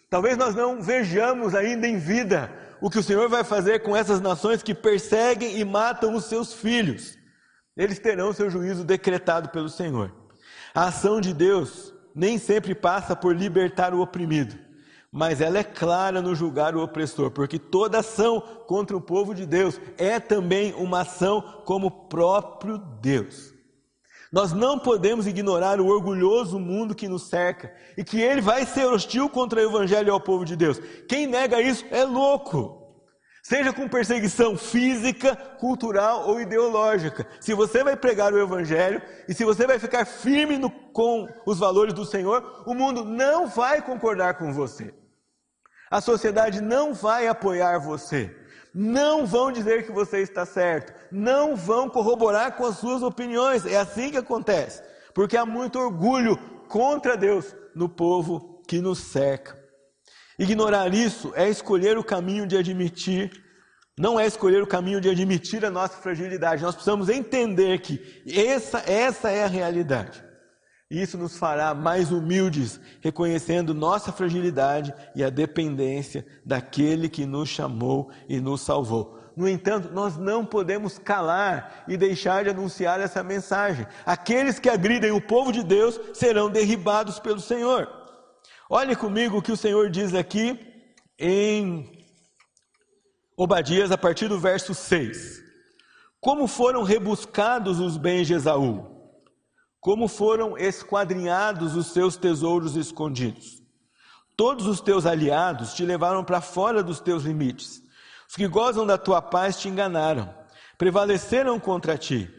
Talvez 0.09 0.37
nós 0.37 0.55
não 0.55 0.81
vejamos 0.81 1.55
ainda 1.55 1.87
em 1.87 1.99
vida 1.99 2.51
o 2.81 2.89
que 2.89 2.99
o 2.99 3.03
Senhor 3.03 3.29
vai 3.29 3.45
fazer 3.45 3.81
com 3.81 3.97
essas 3.97 4.21
nações 4.21 4.63
que 4.63 4.75
perseguem 4.75 5.59
e 5.59 5.65
matam 5.65 6.15
os 6.15 6.25
seus 6.25 6.55
filhos. 6.55 7.19
Eles 7.77 7.99
terão 7.99 8.33
seu 8.33 8.51
juízo 8.51 8.85
decretado 8.85 9.51
pelo 9.51 9.69
Senhor. 9.69 10.13
A 10.75 10.89
ação 10.89 11.21
de 11.21 11.33
Deus 11.33 11.95
nem 12.14 12.38
sempre 12.38 12.75
passa 12.75 13.14
por 13.14 13.35
libertar 13.35 13.94
o 13.94 14.01
oprimido 14.01 14.68
mas 15.11 15.40
ela 15.40 15.59
é 15.59 15.64
clara 15.64 16.21
no 16.21 16.35
julgar 16.35 16.77
o 16.77 16.83
opressor, 16.83 17.31
porque 17.31 17.59
toda 17.59 18.01
ação 18.01 18.40
contra 18.66 18.97
o 18.97 19.01
povo 19.01 19.35
de 19.35 19.47
Deus 19.47 19.81
é 19.97 20.21
também 20.21 20.75
uma 20.75 21.01
ação 21.01 21.62
como 21.64 21.90
próprio 21.90 22.79
Deus. 23.01 23.55
Nós 24.31 24.53
não 24.53 24.79
podemos 24.79 25.27
ignorar 25.27 25.81
o 25.81 25.87
orgulhoso 25.87 26.61
mundo 26.61 26.94
que 26.94 27.09
nos 27.09 27.23
cerca 27.29 27.73
e 27.97 28.05
que 28.05 28.21
ele 28.21 28.42
vai 28.42 28.66
ser 28.66 28.85
hostil 28.85 29.31
contra 29.31 29.59
o 29.61 29.64
evangelho 29.71 30.09
e 30.09 30.11
ao 30.11 30.21
povo 30.21 30.44
de 30.44 30.55
Deus. 30.55 30.79
Quem 31.09 31.27
nega 31.27 31.62
isso 31.62 31.87
é 31.90 32.05
louco. 32.05 32.78
Seja 33.49 33.73
com 33.73 33.89
perseguição 33.89 34.59
física, 34.59 35.35
cultural 35.35 36.29
ou 36.29 36.39
ideológica. 36.39 37.27
Se 37.41 37.55
você 37.55 37.83
vai 37.83 37.97
pregar 37.97 38.31
o 38.31 38.39
Evangelho 38.39 39.01
e 39.27 39.33
se 39.33 39.43
você 39.43 39.67
vai 39.67 39.79
ficar 39.79 40.05
firme 40.05 40.59
no, 40.59 40.69
com 40.71 41.27
os 41.47 41.59
valores 41.59 41.95
do 41.95 42.05
Senhor, 42.05 42.63
o 42.67 42.75
mundo 42.75 43.07
não 43.07 43.47
vai 43.49 43.81
concordar 43.81 44.35
com 44.35 44.53
você. 44.53 44.93
A 45.91 45.99
sociedade 45.99 46.61
não 46.61 46.93
vai 46.93 47.27
apoiar 47.27 47.79
você. 47.79 48.37
Não 48.75 49.25
vão 49.25 49.51
dizer 49.51 49.87
que 49.87 49.93
você 49.93 50.19
está 50.19 50.45
certo. 50.45 50.93
Não 51.11 51.57
vão 51.57 51.89
corroborar 51.89 52.55
com 52.55 52.67
as 52.67 52.77
suas 52.77 53.03
opiniões. 53.03 53.65
É 53.65 53.79
assim 53.79 54.11
que 54.11 54.19
acontece. 54.19 54.83
Porque 55.15 55.39
há 55.39 55.47
muito 55.47 55.79
orgulho 55.79 56.37
contra 56.69 57.17
Deus 57.17 57.57
no 57.75 57.89
povo 57.89 58.61
que 58.69 58.79
nos 58.83 58.99
cerca. 58.99 59.58
Ignorar 60.38 60.94
isso 60.94 61.33
é 61.35 61.48
escolher 61.48 61.98
o 61.98 62.05
caminho 62.05 62.46
de 62.46 62.57
admitir, 62.57 63.42
não 63.98 64.20
é 64.20 64.27
escolher 64.27 64.62
o 64.62 64.66
caminho 64.66 65.01
de 65.01 65.11
admitir 65.11 65.64
a 65.64 65.70
nossa 65.70 65.96
fragilidade. 65.96 66.62
Nós 66.62 66.77
precisamos 66.77 67.09
entender 67.09 67.81
que 67.81 68.22
essa, 68.24 68.79
essa 68.87 69.31
é 69.31 69.42
a 69.42 69.48
realidade. 69.48 70.22
Isso 70.88 71.18
nos 71.18 71.37
fará 71.37 71.74
mais 71.74 72.12
humildes, 72.12 72.81
reconhecendo 73.01 73.74
nossa 73.74 74.12
fragilidade 74.12 74.94
e 75.14 75.24
a 75.24 75.29
dependência 75.29 76.24
daquele 76.46 77.09
que 77.09 77.27
nos 77.27 77.48
chamou 77.48 78.11
e 78.29 78.40
nos 78.40 78.61
salvou. 78.61 79.18
No 79.37 79.48
entanto, 79.48 79.92
nós 79.92 80.16
não 80.16 80.46
podemos 80.46 80.98
calar 80.98 81.85
e 81.87 81.96
deixar 81.96 82.44
de 82.44 82.51
anunciar 82.51 83.01
essa 83.01 83.22
mensagem. 83.22 83.87
Aqueles 84.07 84.59
que 84.59 84.68
agridem 84.68 85.11
o 85.11 85.20
povo 85.20 85.53
de 85.53 85.62
Deus 85.62 86.01
serão 86.14 86.48
derribados 86.48 87.18
pelo 87.18 87.40
Senhor. 87.40 87.98
Olhe 88.71 88.95
comigo 88.95 89.39
o 89.39 89.43
que 89.43 89.51
o 89.51 89.57
Senhor 89.57 89.89
diz 89.89 90.13
aqui 90.13 90.85
em 91.19 92.05
Obadias, 93.35 93.91
a 93.91 93.97
partir 93.97 94.29
do 94.29 94.39
verso 94.39 94.75
6. 94.75 95.43
Como 96.21 96.47
foram 96.47 96.83
rebuscados 96.83 97.81
os 97.81 97.97
bens 97.97 98.27
de 98.27 98.35
Esaú, 98.35 98.87
como 99.81 100.07
foram 100.07 100.59
esquadrinhados 100.59 101.77
os 101.77 101.87
seus 101.87 102.19
tesouros 102.19 102.77
escondidos. 102.77 103.63
Todos 104.37 104.67
os 104.67 104.83
teus 104.83 105.07
aliados 105.07 105.73
te 105.73 105.83
levaram 105.87 106.23
para 106.23 106.43
fora 106.43 106.83
dos 106.83 107.01
teus 107.01 107.23
limites. 107.23 107.81
Os 108.29 108.37
que 108.37 108.47
gozam 108.47 108.87
da 108.87 108.99
tua 108.99 109.23
paz 109.23 109.59
te 109.59 109.71
enganaram, 109.71 110.29
prevaleceram 110.77 111.59
contra 111.59 111.97
ti. 111.97 112.31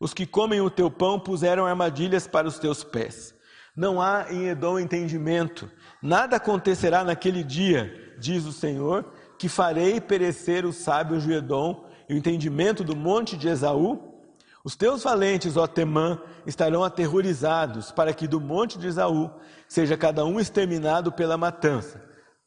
Os 0.00 0.12
que 0.12 0.26
comem 0.26 0.60
o 0.60 0.68
teu 0.68 0.90
pão 0.90 1.20
puseram 1.20 1.64
armadilhas 1.64 2.26
para 2.26 2.48
os 2.48 2.58
teus 2.58 2.82
pés. 2.82 3.36
Não 3.76 4.00
há 4.00 4.32
em 4.32 4.48
Edom 4.48 4.78
entendimento, 4.78 5.70
Nada 6.06 6.36
acontecerá 6.36 7.02
naquele 7.02 7.42
dia, 7.42 8.14
diz 8.16 8.44
o 8.44 8.52
Senhor, 8.52 9.12
que 9.36 9.48
farei 9.48 10.00
perecer 10.00 10.64
os 10.64 10.76
sábios 10.76 11.24
de 11.24 11.32
Edom 11.32 11.84
e 12.08 12.14
o 12.14 12.16
entendimento 12.16 12.84
do 12.84 12.94
monte 12.94 13.36
de 13.36 13.48
Esaú? 13.48 14.22
Os 14.62 14.76
teus 14.76 15.02
valentes, 15.02 15.56
ó 15.56 15.66
Temã, 15.66 16.22
estarão 16.46 16.84
aterrorizados, 16.84 17.90
para 17.90 18.14
que 18.14 18.28
do 18.28 18.40
monte 18.40 18.78
de 18.78 18.86
Esaú 18.86 19.32
seja 19.66 19.96
cada 19.96 20.24
um 20.24 20.38
exterminado 20.38 21.10
pela 21.10 21.36
matança. 21.36 22.00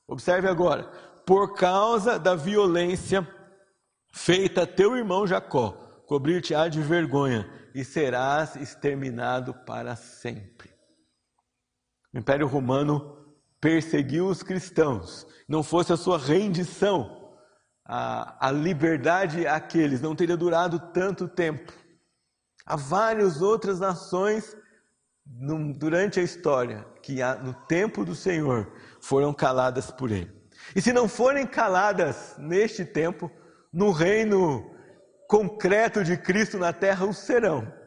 Observe 0.07 0.47
agora, 0.47 0.89
por 1.25 1.53
causa 1.53 2.17
da 2.17 2.35
violência 2.35 3.27
feita 4.09 4.61
a 4.61 4.67
teu 4.67 4.95
irmão 4.95 5.27
Jacó, 5.27 5.71
cobrir-te-á 6.07 6.69
de 6.69 6.81
vergonha 6.81 7.45
e 7.75 7.83
serás 7.83 8.55
exterminado 8.55 9.53
para 9.53 9.97
sempre. 9.97 10.69
O 12.13 12.17
Império 12.17 12.47
Romano 12.47 13.18
perseguiu 13.61 14.27
os 14.27 14.41
cristãos, 14.41 15.27
não 15.47 15.63
fosse 15.63 15.91
a 15.91 15.97
sua 15.97 16.17
rendição, 16.17 17.33
a, 17.85 18.47
a 18.47 18.51
liberdade 18.51 19.47
àqueles 19.47 20.01
não 20.01 20.15
teria 20.15 20.37
durado 20.37 20.79
tanto 20.93 21.27
tempo. 21.27 21.73
Há 22.65 22.75
várias 22.75 23.41
outras 23.41 23.79
nações 23.79 24.55
no, 25.25 25.73
durante 25.73 26.19
a 26.19 26.23
história 26.23 26.85
que 27.01 27.17
no 27.43 27.53
tempo 27.67 28.05
do 28.05 28.15
Senhor 28.15 28.71
foram 29.01 29.33
caladas 29.33 29.89
por 29.91 30.11
ele. 30.11 30.31
E 30.75 30.81
se 30.81 30.93
não 30.93 31.07
forem 31.07 31.47
caladas 31.47 32.35
neste 32.37 32.85
tempo, 32.85 33.31
no 33.73 33.91
reino 33.91 34.69
concreto 35.27 36.03
de 36.03 36.15
Cristo 36.17 36.57
na 36.57 36.71
terra 36.71 37.05
o 37.05 37.13
serão 37.13 37.78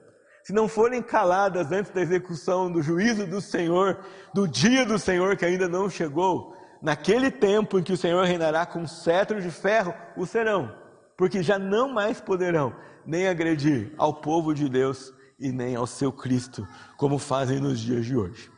se 0.43 0.53
não 0.53 0.67
forem 0.69 1.03
caladas 1.03 1.71
antes 1.71 1.93
da 1.93 2.01
execução 2.01 2.71
do 2.71 2.83
juízo 2.83 3.27
do 3.27 3.41
Senhor, 3.41 4.05
do 4.35 4.47
dia 4.49 4.85
do 4.85 4.99
Senhor 4.99 5.37
que 5.37 5.45
ainda 5.45 5.69
não 5.69 5.89
chegou, 5.89 6.57
naquele 6.81 7.31
tempo 7.31 7.79
em 7.79 7.83
que 7.83 7.93
o 7.93 7.97
Senhor 7.97 8.25
reinará 8.25 8.67
com 8.67 8.87
cetro 8.87 9.41
de 9.41 9.51
ferro, 9.51 9.95
o 10.17 10.27
serão, 10.27 10.75
porque 11.17 11.43
já 11.43 11.59
não 11.59 11.93
mais 11.93 12.21
poderão 12.21 12.75
nem 13.07 13.29
agredir 13.29 13.93
ao 13.97 14.15
povo 14.15 14.55
de 14.55 14.69
Deus 14.69 15.13
e 15.39 15.51
nem 15.51 15.75
ao 15.75 15.87
seu 15.87 16.13
Cristo, 16.13 16.67
como 16.97 17.19
fazem 17.19 17.61
nos 17.61 17.79
dias 17.81 18.05
de 18.05 18.17
hoje. 18.17 18.51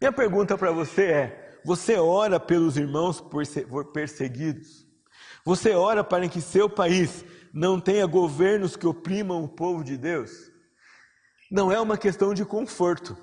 Minha 0.00 0.12
pergunta 0.12 0.56
para 0.56 0.70
você 0.70 1.04
é: 1.04 1.58
você 1.64 1.96
ora 1.96 2.38
pelos 2.38 2.76
irmãos 2.76 3.22
perseguidos? 3.92 4.86
Você 5.44 5.74
ora 5.74 6.04
para 6.04 6.28
que 6.28 6.40
seu 6.40 6.68
país 6.68 7.24
não 7.52 7.80
tenha 7.80 8.06
governos 8.06 8.76
que 8.76 8.86
oprimam 8.86 9.42
o 9.42 9.48
povo 9.48 9.82
de 9.82 9.96
Deus? 9.96 10.49
Não 11.50 11.72
é 11.72 11.80
uma 11.80 11.98
questão 11.98 12.32
de 12.32 12.44
conforto. 12.44 13.16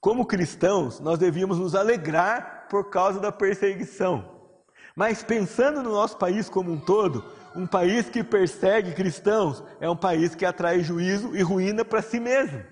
Como 0.00 0.26
cristãos, 0.26 1.00
nós 1.00 1.18
devíamos 1.18 1.58
nos 1.58 1.74
alegrar 1.74 2.66
por 2.70 2.90
causa 2.90 3.18
da 3.18 3.32
perseguição. 3.32 4.32
Mas 4.94 5.24
pensando 5.24 5.82
no 5.82 5.90
nosso 5.90 6.16
país 6.16 6.48
como 6.48 6.70
um 6.70 6.78
todo, 6.78 7.24
um 7.56 7.66
país 7.66 8.08
que 8.08 8.22
persegue 8.22 8.92
cristãos 8.92 9.62
é 9.80 9.90
um 9.90 9.96
país 9.96 10.34
que 10.34 10.44
atrai 10.44 10.80
juízo 10.80 11.34
e 11.34 11.42
ruína 11.42 11.84
para 11.84 12.00
si 12.02 12.20
mesmo. 12.20 12.62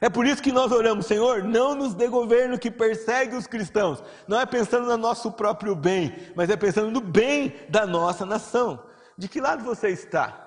É 0.00 0.08
por 0.08 0.26
isso 0.26 0.42
que 0.42 0.52
nós 0.52 0.70
oramos, 0.72 1.06
Senhor, 1.06 1.42
não 1.42 1.74
nos 1.74 1.94
dê 1.94 2.08
governo 2.08 2.58
que 2.58 2.70
persegue 2.70 3.36
os 3.36 3.46
cristãos. 3.46 4.02
Não 4.26 4.38
é 4.38 4.46
pensando 4.46 4.86
no 4.86 4.96
nosso 4.96 5.32
próprio 5.32 5.74
bem, 5.74 6.14
mas 6.34 6.50
é 6.50 6.56
pensando 6.56 6.90
no 6.90 7.00
bem 7.00 7.54
da 7.68 7.86
nossa 7.86 8.26
nação. 8.26 8.84
De 9.16 9.28
que 9.28 9.40
lado 9.40 9.64
você 9.64 9.88
está? 9.88 10.43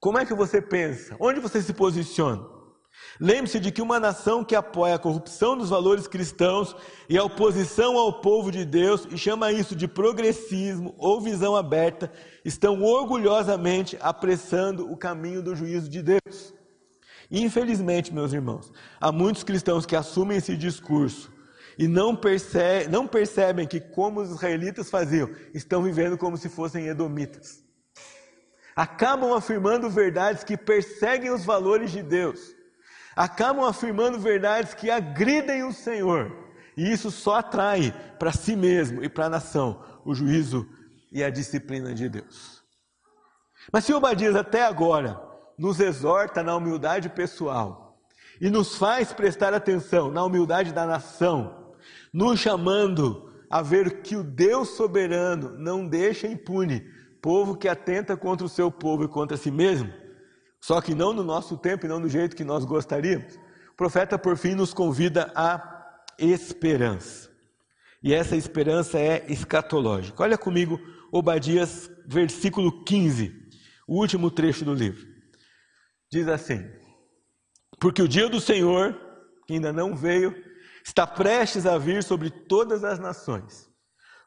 Como 0.00 0.16
é 0.16 0.24
que 0.24 0.32
você 0.32 0.62
pensa? 0.62 1.16
Onde 1.18 1.40
você 1.40 1.60
se 1.60 1.72
posiciona? 1.72 2.46
Lembre-se 3.20 3.58
de 3.58 3.72
que 3.72 3.82
uma 3.82 3.98
nação 3.98 4.44
que 4.44 4.54
apoia 4.54 4.94
a 4.94 4.98
corrupção 4.98 5.56
dos 5.56 5.70
valores 5.70 6.06
cristãos 6.06 6.76
e 7.08 7.18
a 7.18 7.24
oposição 7.24 7.98
ao 7.98 8.20
povo 8.20 8.52
de 8.52 8.64
Deus 8.64 9.08
e 9.10 9.18
chama 9.18 9.50
isso 9.50 9.74
de 9.74 9.88
progressismo 9.88 10.94
ou 10.98 11.20
visão 11.20 11.56
aberta, 11.56 12.12
estão 12.44 12.80
orgulhosamente 12.80 13.98
apressando 14.00 14.90
o 14.90 14.96
caminho 14.96 15.42
do 15.42 15.56
juízo 15.56 15.88
de 15.88 16.00
Deus. 16.00 16.54
Infelizmente, 17.28 18.14
meus 18.14 18.32
irmãos, 18.32 18.72
há 19.00 19.10
muitos 19.10 19.42
cristãos 19.42 19.84
que 19.84 19.96
assumem 19.96 20.38
esse 20.38 20.56
discurso 20.56 21.32
e 21.76 21.88
não, 21.88 22.14
percebem, 22.14 22.88
não 22.88 23.06
percebem 23.06 23.66
que, 23.66 23.80
como 23.80 24.20
os 24.20 24.30
israelitas 24.30 24.90
faziam, 24.90 25.28
estão 25.52 25.82
vivendo 25.82 26.16
como 26.16 26.36
se 26.36 26.48
fossem 26.48 26.86
edomitas 26.86 27.67
acabam 28.78 29.32
afirmando 29.32 29.90
verdades 29.90 30.44
que 30.44 30.56
perseguem 30.56 31.32
os 31.32 31.44
valores 31.44 31.90
de 31.90 32.00
Deus, 32.00 32.54
acabam 33.16 33.64
afirmando 33.64 34.20
verdades 34.20 34.72
que 34.72 34.88
agridem 34.88 35.64
o 35.64 35.72
Senhor, 35.72 36.32
e 36.76 36.88
isso 36.88 37.10
só 37.10 37.38
atrai 37.38 37.92
para 38.20 38.30
si 38.30 38.54
mesmo 38.54 39.02
e 39.02 39.08
para 39.08 39.26
a 39.26 39.30
nação 39.30 39.82
o 40.04 40.14
juízo 40.14 40.64
e 41.10 41.24
a 41.24 41.28
disciplina 41.28 41.92
de 41.92 42.08
Deus. 42.08 42.62
Mas 43.72 43.84
se 43.84 43.92
Obadias 43.92 44.36
até 44.36 44.64
agora 44.64 45.20
nos 45.58 45.80
exorta 45.80 46.40
na 46.40 46.54
humildade 46.54 47.08
pessoal 47.08 47.98
e 48.40 48.48
nos 48.48 48.76
faz 48.76 49.12
prestar 49.12 49.52
atenção 49.52 50.08
na 50.08 50.22
humildade 50.22 50.72
da 50.72 50.86
nação, 50.86 51.74
nos 52.12 52.38
chamando 52.38 53.28
a 53.50 53.60
ver 53.60 54.02
que 54.02 54.14
o 54.14 54.22
Deus 54.22 54.68
soberano 54.76 55.58
não 55.58 55.84
deixa 55.84 56.28
impune 56.28 56.96
povo 57.20 57.56
que 57.56 57.68
atenta 57.68 58.16
contra 58.16 58.46
o 58.46 58.48
seu 58.48 58.70
povo 58.70 59.04
e 59.04 59.08
contra 59.08 59.36
si 59.36 59.50
mesmo, 59.50 59.92
só 60.60 60.80
que 60.80 60.94
não 60.94 61.12
no 61.12 61.22
nosso 61.22 61.56
tempo 61.56 61.86
e 61.86 61.88
não 61.88 62.00
do 62.00 62.08
jeito 62.08 62.36
que 62.36 62.44
nós 62.44 62.64
gostaríamos. 62.64 63.36
O 63.72 63.76
profeta, 63.76 64.18
por 64.18 64.36
fim, 64.36 64.54
nos 64.54 64.74
convida 64.74 65.30
à 65.34 66.02
esperança. 66.18 67.30
E 68.02 68.12
essa 68.12 68.36
esperança 68.36 68.98
é 68.98 69.24
escatológica. 69.28 70.22
Olha 70.22 70.38
comigo, 70.38 70.80
Obadias, 71.12 71.90
versículo 72.06 72.84
15, 72.84 73.32
o 73.86 74.00
último 74.00 74.30
trecho 74.30 74.64
do 74.64 74.74
livro. 74.74 75.06
Diz 76.10 76.28
assim: 76.28 76.68
Porque 77.78 78.02
o 78.02 78.08
dia 78.08 78.28
do 78.28 78.40
Senhor, 78.40 78.98
que 79.46 79.54
ainda 79.54 79.72
não 79.72 79.96
veio, 79.96 80.34
está 80.84 81.06
prestes 81.06 81.66
a 81.66 81.78
vir 81.78 82.02
sobre 82.02 82.30
todas 82.30 82.84
as 82.84 82.98
nações. 82.98 83.68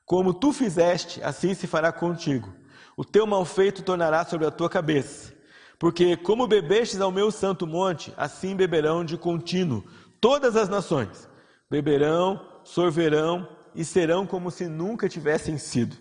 Como 0.06 0.34
tu 0.34 0.52
fizeste, 0.52 1.22
assim 1.24 1.54
se 1.54 1.68
fará 1.68 1.92
contigo 1.92 2.61
o 3.02 3.04
teu 3.04 3.26
malfeito 3.26 3.82
tornará 3.82 4.24
sobre 4.24 4.46
a 4.46 4.52
tua 4.52 4.70
cabeça. 4.70 5.34
Porque 5.80 6.16
como 6.16 6.46
bebestes 6.46 7.02
ao 7.02 7.12
meu 7.12 7.32
santo 7.32 7.66
monte, 7.66 8.14
assim 8.16 8.56
beberão 8.56 9.04
de 9.04 9.18
contínuo 9.18 9.84
todas 10.20 10.56
as 10.56 10.70
nações. 10.70 11.28
Beberão, 11.68 12.40
sorverão 12.64 13.48
e 13.74 13.84
serão 13.84 14.28
como 14.28 14.52
se 14.52 14.68
nunca 14.68 15.10
tivessem 15.10 15.58
sido. 15.58 15.98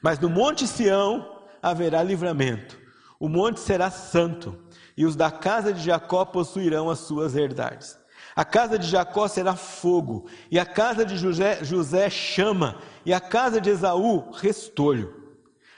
Mas 0.00 0.18
no 0.18 0.30
monte 0.30 0.66
Sião 0.66 1.42
haverá 1.62 2.02
livramento. 2.02 2.80
O 3.18 3.28
monte 3.28 3.60
será 3.60 3.90
santo, 3.90 4.56
e 4.96 5.04
os 5.04 5.14
da 5.14 5.30
casa 5.30 5.74
de 5.74 5.84
Jacó 5.84 6.24
possuirão 6.24 6.88
as 6.88 7.00
suas 7.00 7.36
herdades. 7.36 7.98
A 8.34 8.46
casa 8.46 8.78
de 8.78 8.88
Jacó 8.88 9.28
será 9.28 9.56
fogo, 9.56 10.24
e 10.50 10.58
a 10.58 10.64
casa 10.64 11.04
de 11.04 11.18
José, 11.18 11.62
José 11.62 12.08
chama, 12.08 12.78
e 13.04 13.12
a 13.12 13.20
casa 13.20 13.60
de 13.60 13.68
Esaú 13.68 14.30
restolho 14.30 15.19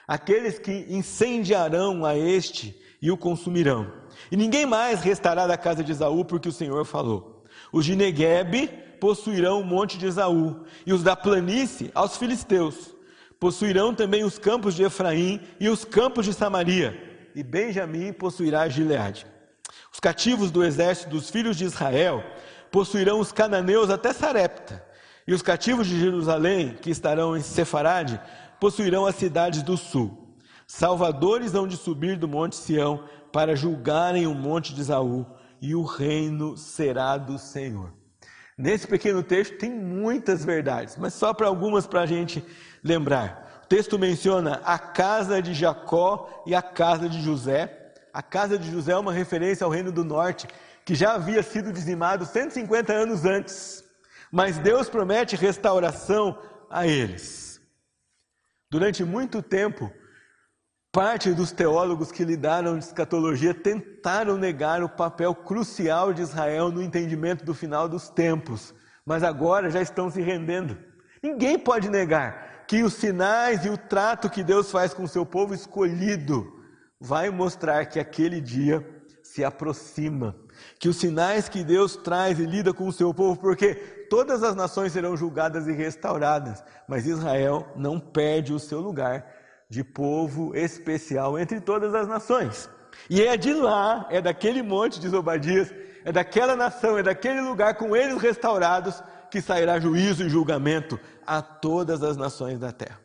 aqueles 0.07 0.59
que 0.59 0.85
incendiarão 0.89 2.05
a 2.05 2.17
este 2.17 2.79
e 3.01 3.11
o 3.11 3.17
consumirão. 3.17 3.91
E 4.31 4.37
ninguém 4.37 4.65
mais 4.65 5.01
restará 5.01 5.45
da 5.47 5.57
casa 5.57 5.83
de 5.83 5.91
Esaú, 5.91 6.23
porque 6.23 6.49
o 6.49 6.53
Senhor 6.53 6.85
falou. 6.85 7.43
Os 7.71 7.85
de 7.85 7.95
Neguebe 7.95 8.67
possuirão 8.99 9.59
o 9.59 9.65
monte 9.65 9.97
de 9.97 10.05
Esaú, 10.05 10.63
e 10.85 10.93
os 10.93 11.03
da 11.03 11.15
planície 11.15 11.91
aos 11.93 12.15
filisteus. 12.15 12.95
Possuirão 13.39 13.93
também 13.93 14.23
os 14.23 14.39
campos 14.39 14.73
de 14.73 14.83
Efraim 14.83 15.41
e 15.59 15.67
os 15.67 15.83
campos 15.83 16.25
de 16.25 16.33
Samaria, 16.33 16.97
e 17.35 17.43
Benjamim 17.43 18.13
possuirá 18.13 18.69
Gileade. 18.69 19.27
Os 19.91 19.99
cativos 19.99 20.49
do 20.49 20.63
exército 20.63 21.09
dos 21.09 21.29
filhos 21.29 21.57
de 21.57 21.65
Israel 21.65 22.23
possuirão 22.71 23.19
os 23.19 23.31
cananeus 23.31 23.89
até 23.89 24.13
Sarepta, 24.13 24.81
e 25.27 25.33
os 25.33 25.41
cativos 25.41 25.87
de 25.87 25.99
Jerusalém, 25.99 26.77
que 26.81 26.89
estarão 26.89 27.35
em 27.35 27.41
Sefarade, 27.41 28.19
possuirão 28.59 29.05
as 29.05 29.15
cidades 29.15 29.63
do 29.63 29.77
sul. 29.77 30.37
Salvadores 30.67 31.53
hão 31.53 31.67
de 31.67 31.77
subir 31.77 32.17
do 32.17 32.27
monte 32.27 32.55
Sião 32.55 33.03
para 33.31 33.55
julgarem 33.55 34.27
o 34.27 34.33
monte 34.33 34.73
de 34.73 34.81
Esaú, 34.81 35.25
e 35.61 35.75
o 35.75 35.83
reino 35.83 36.57
será 36.57 37.17
do 37.17 37.37
Senhor. 37.37 37.93
Nesse 38.57 38.85
pequeno 38.85 39.23
texto 39.23 39.57
tem 39.57 39.71
muitas 39.71 40.45
verdades, 40.45 40.97
mas 40.97 41.13
só 41.13 41.33
para 41.33 41.47
algumas 41.47 41.87
para 41.87 42.01
a 42.01 42.05
gente 42.05 42.43
lembrar. 42.83 43.61
O 43.63 43.67
texto 43.67 43.97
menciona 43.97 44.61
a 44.63 44.77
casa 44.77 45.41
de 45.41 45.53
Jacó 45.53 46.43
e 46.45 46.53
a 46.53 46.61
casa 46.61 47.09
de 47.09 47.21
José. 47.21 47.93
A 48.13 48.21
casa 48.21 48.57
de 48.57 48.69
José 48.69 48.91
é 48.91 48.97
uma 48.97 49.13
referência 49.13 49.65
ao 49.65 49.71
reino 49.71 49.91
do 49.91 50.03
norte, 50.03 50.47
que 50.85 50.93
já 50.93 51.13
havia 51.13 51.41
sido 51.41 51.71
dizimado 51.71 52.25
150 52.25 52.93
anos 52.93 53.25
antes. 53.25 53.83
Mas 54.31 54.59
Deus 54.59 54.89
promete 54.89 55.35
restauração 55.35 56.37
a 56.69 56.85
eles. 56.85 57.42
Durante 58.73 59.03
muito 59.03 59.39
tempo, 59.43 59.93
parte 60.91 61.31
dos 61.31 61.51
teólogos 61.51 62.11
que 62.11 62.25
lidaram 62.25 62.79
de 62.79 62.85
escatologia 62.85 63.53
tentaram 63.53 64.35
negar 64.35 64.81
o 64.81 64.89
papel 64.89 65.35
crucial 65.35 66.11
de 66.11 66.23
Israel 66.23 66.71
no 66.71 66.81
entendimento 66.81 67.45
do 67.45 67.53
final 67.53 67.87
dos 67.87 68.09
tempos, 68.09 68.73
mas 69.05 69.21
agora 69.21 69.69
já 69.69 69.79
estão 69.79 70.09
se 70.09 70.21
rendendo. 70.21 70.75
Ninguém 71.21 71.59
pode 71.59 71.87
negar 71.87 72.65
que 72.67 72.81
os 72.81 72.95
sinais 72.95 73.63
e 73.63 73.69
o 73.69 73.77
trato 73.77 74.27
que 74.27 74.43
Deus 74.43 74.71
faz 74.71 74.91
com 74.91 75.03
o 75.03 75.07
seu 75.07 75.23
povo 75.23 75.53
escolhido 75.53 76.51
vai 76.99 77.29
mostrar 77.29 77.85
que 77.85 77.99
aquele 77.99 78.41
dia 78.41 78.83
se 79.21 79.43
aproxima, 79.43 80.35
que 80.79 80.89
os 80.89 80.97
sinais 80.97 81.47
que 81.47 81.63
Deus 81.63 81.95
traz 81.95 82.39
e 82.39 82.45
lida 82.47 82.73
com 82.73 82.87
o 82.87 82.91
seu 82.91 83.13
povo, 83.13 83.39
porque 83.39 84.02
todas 84.13 84.43
as 84.43 84.55
nações 84.55 84.93
serão 84.93 85.17
julgadas 85.17 85.67
e 85.67 85.71
restauradas, 85.71 86.63
mas 86.87 87.07
Israel 87.07 87.67
não 87.75 87.99
perde 87.99 88.53
o 88.53 88.59
seu 88.59 88.79
lugar 88.79 89.25
de 89.67 89.83
povo 89.83 90.55
especial 90.55 91.39
entre 91.39 91.59
todas 91.59 91.95
as 91.95 92.07
nações. 92.07 92.69
E 93.09 93.23
é 93.23 93.35
de 93.35 93.51
lá, 93.51 94.05
é 94.11 94.21
daquele 94.21 94.61
monte 94.61 94.99
de 94.99 95.09
Zobadias, 95.09 95.73
é 96.05 96.11
daquela 96.11 96.55
nação, 96.55 96.95
é 96.95 97.01
daquele 97.01 97.41
lugar 97.41 97.73
com 97.73 97.95
eles 97.95 98.21
restaurados 98.21 99.01
que 99.31 99.41
sairá 99.41 99.79
juízo 99.79 100.23
e 100.23 100.29
julgamento 100.29 100.99
a 101.25 101.41
todas 101.41 102.03
as 102.03 102.15
nações 102.15 102.59
da 102.59 102.71
terra. 102.71 103.02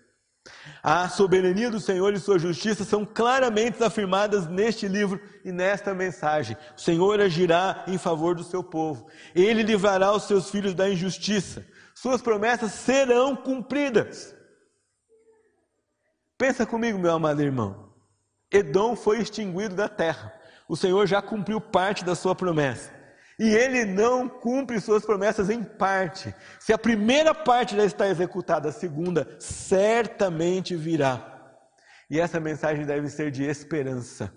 A 0.82 1.08
soberania 1.08 1.70
do 1.70 1.80
Senhor 1.80 2.14
e 2.14 2.20
sua 2.20 2.38
justiça 2.38 2.84
são 2.84 3.04
claramente 3.04 3.82
afirmadas 3.82 4.46
neste 4.46 4.86
livro 4.86 5.20
e 5.44 5.50
nesta 5.50 5.94
mensagem. 5.94 6.56
O 6.76 6.80
Senhor 6.80 7.20
agirá 7.20 7.84
em 7.86 7.98
favor 7.98 8.34
do 8.34 8.44
seu 8.44 8.62
povo. 8.62 9.06
Ele 9.34 9.62
livrará 9.62 10.12
os 10.12 10.24
seus 10.24 10.50
filhos 10.50 10.74
da 10.74 10.88
injustiça. 10.88 11.66
Suas 11.94 12.22
promessas 12.22 12.72
serão 12.72 13.34
cumpridas. 13.34 14.34
Pensa 16.36 16.64
comigo, 16.64 16.98
meu 16.98 17.12
amado 17.12 17.42
irmão. 17.42 17.92
Edom 18.50 18.94
foi 18.94 19.18
extinguido 19.18 19.74
da 19.74 19.88
terra. 19.88 20.32
O 20.68 20.76
Senhor 20.76 21.06
já 21.06 21.20
cumpriu 21.20 21.60
parte 21.60 22.04
da 22.04 22.14
sua 22.14 22.34
promessa. 22.34 22.97
E 23.38 23.54
ele 23.54 23.84
não 23.84 24.28
cumpre 24.28 24.80
suas 24.80 25.04
promessas 25.04 25.48
em 25.48 25.62
parte. 25.62 26.34
Se 26.58 26.72
a 26.72 26.78
primeira 26.78 27.32
parte 27.32 27.76
já 27.76 27.84
está 27.84 28.08
executada, 28.08 28.70
a 28.70 28.72
segunda 28.72 29.36
certamente 29.38 30.74
virá. 30.74 31.54
E 32.10 32.18
essa 32.18 32.40
mensagem 32.40 32.84
deve 32.84 33.08
ser 33.08 33.30
de 33.30 33.44
esperança 33.44 34.32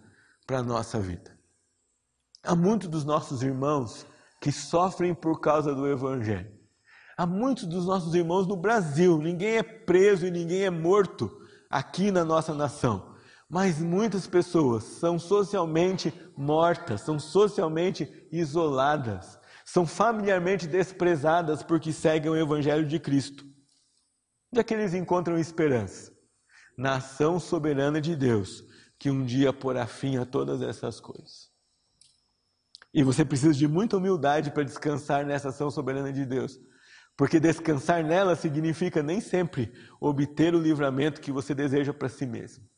para 0.46 0.60
a 0.60 0.64
nossa 0.64 1.00
vida. 1.00 1.32
Há 2.44 2.56
muitos 2.56 2.90
dos 2.90 3.04
nossos 3.04 3.42
irmãos 3.42 4.06
que 4.40 4.52
sofrem 4.52 5.14
por 5.16 5.40
causa 5.40 5.74
do 5.74 5.88
Evangelho. 5.88 6.52
Há 7.18 7.26
muitos 7.26 7.66
dos 7.66 7.86
nossos 7.86 8.14
irmãos 8.16 8.48
no 8.48 8.56
Brasil, 8.56 9.18
ninguém 9.18 9.58
é 9.58 9.64
preso 9.64 10.26
e 10.26 10.32
ninguém 10.32 10.64
é 10.64 10.70
morto 10.70 11.32
aqui 11.70 12.12
na 12.12 12.26
nossa 12.26 12.54
nação. 12.54 13.11
Mas 13.52 13.80
muitas 13.80 14.28
pessoas 14.28 14.86
são 14.86 15.20
socialmente 15.20 16.14
mortas, 16.38 17.02
são 17.02 17.20
socialmente 17.20 18.26
isoladas, 18.32 19.38
são 19.66 19.86
familiarmente 19.86 20.66
desprezadas 20.66 21.62
porque 21.62 21.92
seguem 21.92 22.32
o 22.32 22.38
Evangelho 22.38 22.88
de 22.88 22.98
Cristo. 22.98 23.44
Onde 24.54 24.62
é 24.62 24.64
que 24.64 24.74
eles 24.74 24.94
encontram 24.94 25.38
esperança? 25.38 26.14
Na 26.78 26.96
ação 26.96 27.42
soberana 27.42 28.00
de 28.00 28.16
Deus, 28.16 28.64
que 28.98 29.10
um 29.10 29.26
dia 29.26 29.52
porá 29.52 29.86
fim 29.86 30.16
a 30.16 30.26
todas 30.26 30.62
essas 30.62 31.02
coisas. 31.02 31.52
E 32.94 33.04
você 33.04 33.26
precisa 33.26 33.54
de 33.54 33.68
muita 33.68 33.98
humildade 33.98 34.52
para 34.52 34.64
descansar 34.64 35.26
nessa 35.26 35.50
ação 35.50 35.70
soberana 35.70 36.14
de 36.14 36.26
Deus. 36.26 36.58
Porque 37.18 37.38
descansar 37.38 38.02
nela 38.02 38.34
significa 38.38 39.04
nem 39.04 39.20
sempre 39.20 39.74
obter 40.00 40.56
o 40.56 40.62
livramento 40.62 41.20
que 41.20 41.34
você 41.34 41.54
deseja 41.54 41.94
para 41.94 42.08
si 42.08 42.26
mesmo. 42.26 42.72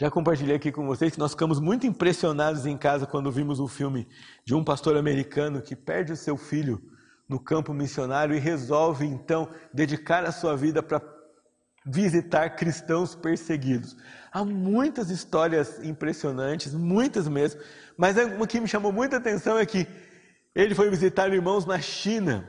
Já 0.00 0.08
compartilhei 0.08 0.54
aqui 0.54 0.70
com 0.70 0.86
vocês 0.86 1.12
que 1.12 1.18
nós 1.18 1.32
ficamos 1.32 1.58
muito 1.58 1.84
impressionados 1.84 2.64
em 2.66 2.78
casa 2.78 3.04
quando 3.04 3.32
vimos 3.32 3.58
o 3.58 3.66
filme 3.66 4.06
de 4.44 4.54
um 4.54 4.62
pastor 4.62 4.96
americano 4.96 5.60
que 5.60 5.74
perde 5.74 6.12
o 6.12 6.16
seu 6.16 6.36
filho 6.36 6.80
no 7.28 7.40
campo 7.40 7.74
missionário 7.74 8.32
e 8.32 8.38
resolve 8.38 9.04
então 9.04 9.48
dedicar 9.74 10.24
a 10.24 10.30
sua 10.30 10.56
vida 10.56 10.80
para 10.84 11.02
visitar 11.84 12.50
cristãos 12.50 13.16
perseguidos. 13.16 13.96
Há 14.30 14.44
muitas 14.44 15.10
histórias 15.10 15.82
impressionantes, 15.82 16.72
muitas 16.72 17.26
mesmo, 17.26 17.60
mas 17.96 18.16
uma 18.16 18.46
que 18.46 18.60
me 18.60 18.68
chamou 18.68 18.92
muita 18.92 19.16
atenção 19.16 19.58
é 19.58 19.66
que 19.66 19.84
ele 20.54 20.76
foi 20.76 20.88
visitar 20.90 21.28
irmãos 21.32 21.66
na 21.66 21.80
China. 21.80 22.48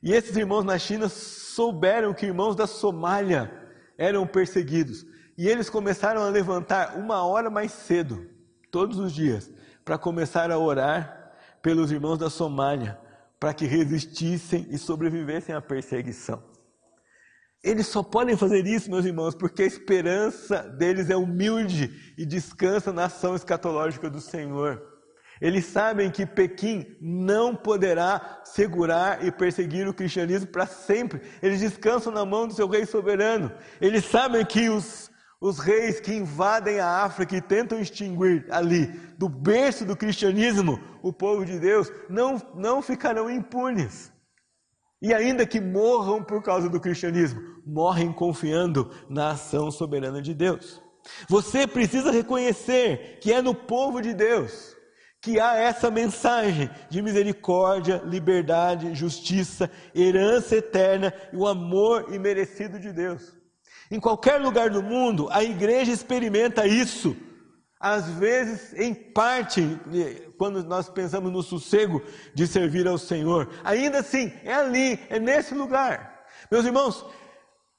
E 0.00 0.12
esses 0.12 0.36
irmãos 0.36 0.62
na 0.62 0.78
China 0.78 1.08
souberam 1.08 2.14
que 2.14 2.26
irmãos 2.26 2.54
da 2.54 2.68
Somália 2.68 3.50
eram 3.98 4.24
perseguidos. 4.24 5.04
E 5.36 5.48
eles 5.48 5.68
começaram 5.68 6.22
a 6.22 6.30
levantar 6.30 6.96
uma 6.96 7.24
hora 7.26 7.50
mais 7.50 7.72
cedo, 7.72 8.26
todos 8.70 8.98
os 8.98 9.12
dias, 9.12 9.50
para 9.84 9.98
começar 9.98 10.50
a 10.50 10.58
orar 10.58 11.32
pelos 11.60 11.92
irmãos 11.92 12.18
da 12.18 12.30
Somália, 12.30 12.98
para 13.38 13.52
que 13.52 13.66
resistissem 13.66 14.66
e 14.70 14.78
sobrevivessem 14.78 15.54
à 15.54 15.60
perseguição. 15.60 16.42
Eles 17.62 17.86
só 17.86 18.02
podem 18.02 18.36
fazer 18.36 18.66
isso, 18.66 18.90
meus 18.90 19.04
irmãos, 19.04 19.34
porque 19.34 19.62
a 19.62 19.66
esperança 19.66 20.62
deles 20.62 21.10
é 21.10 21.16
humilde 21.16 22.14
e 22.16 22.24
descansa 22.24 22.92
na 22.92 23.06
ação 23.06 23.34
escatológica 23.34 24.08
do 24.08 24.20
Senhor. 24.20 24.80
Eles 25.40 25.66
sabem 25.66 26.10
que 26.10 26.24
Pequim 26.24 26.96
não 27.00 27.54
poderá 27.54 28.40
segurar 28.44 29.22
e 29.24 29.30
perseguir 29.30 29.86
o 29.86 29.92
cristianismo 29.92 30.46
para 30.46 30.64
sempre. 30.64 31.20
Eles 31.42 31.60
descansam 31.60 32.10
na 32.12 32.24
mão 32.24 32.46
do 32.48 32.54
seu 32.54 32.66
rei 32.66 32.86
soberano. 32.86 33.52
Eles 33.80 34.06
sabem 34.06 34.44
que 34.46 34.70
os 34.70 35.10
os 35.46 35.58
reis 35.58 36.00
que 36.00 36.12
invadem 36.12 36.80
a 36.80 37.04
África 37.04 37.36
e 37.36 37.40
tentam 37.40 37.78
extinguir 37.78 38.46
ali, 38.50 38.86
do 39.16 39.28
berço 39.28 39.84
do 39.84 39.96
cristianismo, 39.96 40.80
o 41.02 41.12
povo 41.12 41.44
de 41.44 41.58
Deus, 41.58 41.90
não, 42.08 42.42
não 42.54 42.82
ficarão 42.82 43.30
impunes. 43.30 44.12
E 45.00 45.14
ainda 45.14 45.46
que 45.46 45.60
morram 45.60 46.22
por 46.22 46.42
causa 46.42 46.68
do 46.68 46.80
cristianismo, 46.80 47.40
morrem 47.64 48.12
confiando 48.12 48.90
na 49.08 49.30
ação 49.30 49.70
soberana 49.70 50.20
de 50.20 50.34
Deus. 50.34 50.82
Você 51.28 51.66
precisa 51.66 52.10
reconhecer 52.10 53.18
que 53.20 53.32
é 53.32 53.40
no 53.40 53.54
povo 53.54 54.00
de 54.00 54.12
Deus 54.12 54.74
que 55.20 55.40
há 55.40 55.56
essa 55.56 55.90
mensagem 55.90 56.70
de 56.88 57.02
misericórdia, 57.02 58.00
liberdade, 58.04 58.94
justiça, 58.94 59.70
herança 59.94 60.56
eterna 60.56 61.12
e 61.32 61.36
o 61.36 61.46
amor 61.46 62.14
imerecido 62.14 62.78
de 62.78 62.92
Deus. 62.92 63.35
Em 63.90 64.00
qualquer 64.00 64.40
lugar 64.40 64.70
do 64.70 64.82
mundo, 64.82 65.28
a 65.30 65.44
igreja 65.44 65.92
experimenta 65.92 66.66
isso. 66.66 67.16
Às 67.78 68.08
vezes, 68.08 68.72
em 68.74 68.94
parte, 68.94 69.78
quando 70.38 70.64
nós 70.64 70.88
pensamos 70.88 71.30
no 71.30 71.42
sossego 71.42 72.02
de 72.34 72.46
servir 72.46 72.86
ao 72.88 72.98
Senhor, 72.98 73.50
ainda 73.62 74.00
assim, 74.00 74.32
é 74.42 74.54
ali, 74.54 74.98
é 75.08 75.20
nesse 75.20 75.54
lugar. 75.54 76.24
Meus 76.50 76.64
irmãos, 76.64 77.04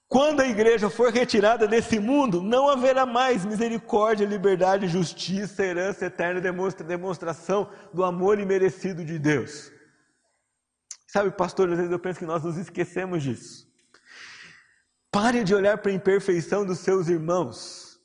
quando 0.07 0.39
a 0.39 0.47
igreja 0.47 0.89
for 0.89 1.11
retirada 1.11 1.67
desse 1.67 1.99
mundo, 1.99 2.41
não 2.41 2.69
haverá 2.69 3.05
mais 3.05 3.43
misericórdia, 3.43 4.25
liberdade, 4.25 4.87
justiça, 4.87 5.65
herança 5.65 6.05
eterna, 6.05 6.39
demonstra, 6.39 6.85
demonstração 6.85 7.69
do 7.93 8.05
amor 8.05 8.39
imerecido 8.39 9.03
de 9.03 9.19
Deus. 9.19 9.69
Sabe, 11.07 11.31
pastor, 11.31 11.69
às 11.69 11.77
vezes 11.77 11.91
eu 11.91 11.99
penso 11.99 12.19
que 12.19 12.25
nós 12.25 12.43
nos 12.43 12.57
esquecemos 12.57 13.21
disso. 13.21 13.66
Pare 15.19 15.43
de 15.43 15.55
olhar 15.55 15.79
para 15.79 15.89
a 15.89 15.95
imperfeição 15.95 16.63
dos 16.63 16.77
seus 16.77 17.07
irmãos. 17.07 17.99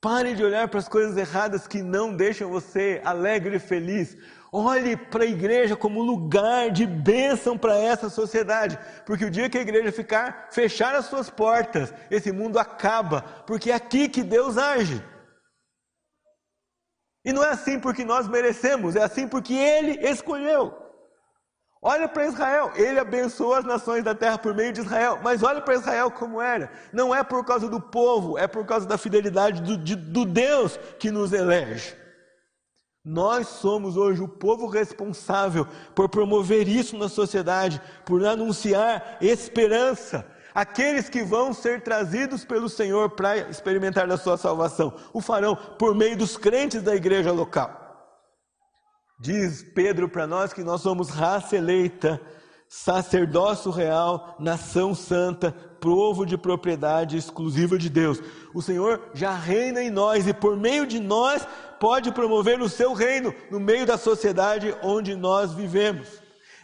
Pare 0.00 0.36
de 0.36 0.44
olhar 0.44 0.68
para 0.68 0.78
as 0.78 0.88
coisas 0.88 1.16
erradas 1.16 1.66
que 1.66 1.82
não 1.82 2.14
deixam 2.14 2.48
você 2.48 3.02
alegre 3.04 3.56
e 3.56 3.58
feliz. 3.58 4.16
Olhe 4.52 4.96
para 4.96 5.24
a 5.24 5.26
igreja 5.26 5.74
como 5.74 6.04
lugar 6.04 6.70
de 6.70 6.86
bênção 6.86 7.58
para 7.58 7.76
essa 7.76 8.08
sociedade, 8.08 8.78
porque 9.04 9.24
o 9.24 9.30
dia 9.32 9.50
que 9.50 9.58
a 9.58 9.62
igreja 9.62 9.90
ficar, 9.90 10.46
fechar 10.52 10.94
as 10.94 11.06
suas 11.06 11.28
portas, 11.28 11.92
esse 12.08 12.30
mundo 12.30 12.56
acaba, 12.56 13.22
porque 13.44 13.72
é 13.72 13.74
aqui 13.74 14.08
que 14.08 14.22
Deus 14.22 14.56
age. 14.56 15.04
E 17.24 17.32
não 17.32 17.42
é 17.42 17.48
assim 17.48 17.80
porque 17.80 18.04
nós 18.04 18.28
merecemos, 18.28 18.94
é 18.94 19.02
assim 19.02 19.26
porque 19.26 19.54
Ele 19.54 20.08
escolheu. 20.08 20.85
Olha 21.80 22.08
para 22.08 22.26
Israel, 22.26 22.72
ele 22.74 22.98
abençoou 22.98 23.54
as 23.54 23.64
nações 23.64 24.02
da 24.02 24.14
terra 24.14 24.38
por 24.38 24.54
meio 24.54 24.72
de 24.72 24.80
Israel, 24.80 25.20
mas 25.22 25.42
olha 25.42 25.60
para 25.60 25.74
Israel 25.74 26.10
como 26.10 26.40
era. 26.40 26.70
Não 26.92 27.14
é 27.14 27.22
por 27.22 27.44
causa 27.44 27.68
do 27.68 27.80
povo, 27.80 28.38
é 28.38 28.46
por 28.46 28.64
causa 28.64 28.86
da 28.86 28.98
fidelidade 28.98 29.62
do, 29.62 29.76
de, 29.76 29.94
do 29.94 30.24
Deus 30.24 30.78
que 30.98 31.10
nos 31.10 31.32
elege. 31.32 31.94
Nós 33.04 33.46
somos 33.46 33.96
hoje 33.96 34.20
o 34.20 34.26
povo 34.26 34.66
responsável 34.66 35.64
por 35.94 36.08
promover 36.08 36.66
isso 36.66 36.98
na 36.98 37.08
sociedade, 37.08 37.80
por 38.04 38.24
anunciar 38.26 39.18
esperança. 39.20 40.26
Aqueles 40.52 41.08
que 41.08 41.22
vão 41.22 41.52
ser 41.52 41.82
trazidos 41.82 42.44
pelo 42.44 42.68
Senhor 42.68 43.10
para 43.10 43.36
experimentar 43.36 44.10
a 44.10 44.16
sua 44.16 44.36
salvação, 44.36 44.92
o 45.12 45.20
farão 45.20 45.54
por 45.54 45.94
meio 45.94 46.16
dos 46.16 46.36
crentes 46.36 46.82
da 46.82 46.96
igreja 46.96 47.30
local. 47.30 47.85
Diz 49.18 49.62
Pedro 49.62 50.08
para 50.08 50.26
nós 50.26 50.52
que 50.52 50.62
nós 50.62 50.82
somos 50.82 51.08
raça 51.08 51.56
eleita, 51.56 52.20
sacerdócio 52.68 53.70
real, 53.70 54.36
nação 54.38 54.94
santa, 54.94 55.52
povo 55.80 56.26
de 56.26 56.36
propriedade 56.36 57.16
exclusiva 57.16 57.78
de 57.78 57.88
Deus. 57.88 58.20
O 58.54 58.60
Senhor 58.60 59.10
já 59.14 59.34
reina 59.34 59.82
em 59.82 59.90
nós 59.90 60.26
e 60.26 60.34
por 60.34 60.54
meio 60.54 60.86
de 60.86 61.00
nós 61.00 61.48
pode 61.80 62.12
promover 62.12 62.60
o 62.60 62.68
seu 62.68 62.92
reino 62.92 63.34
no 63.50 63.58
meio 63.58 63.86
da 63.86 63.96
sociedade 63.96 64.76
onde 64.82 65.14
nós 65.14 65.54
vivemos. 65.54 66.08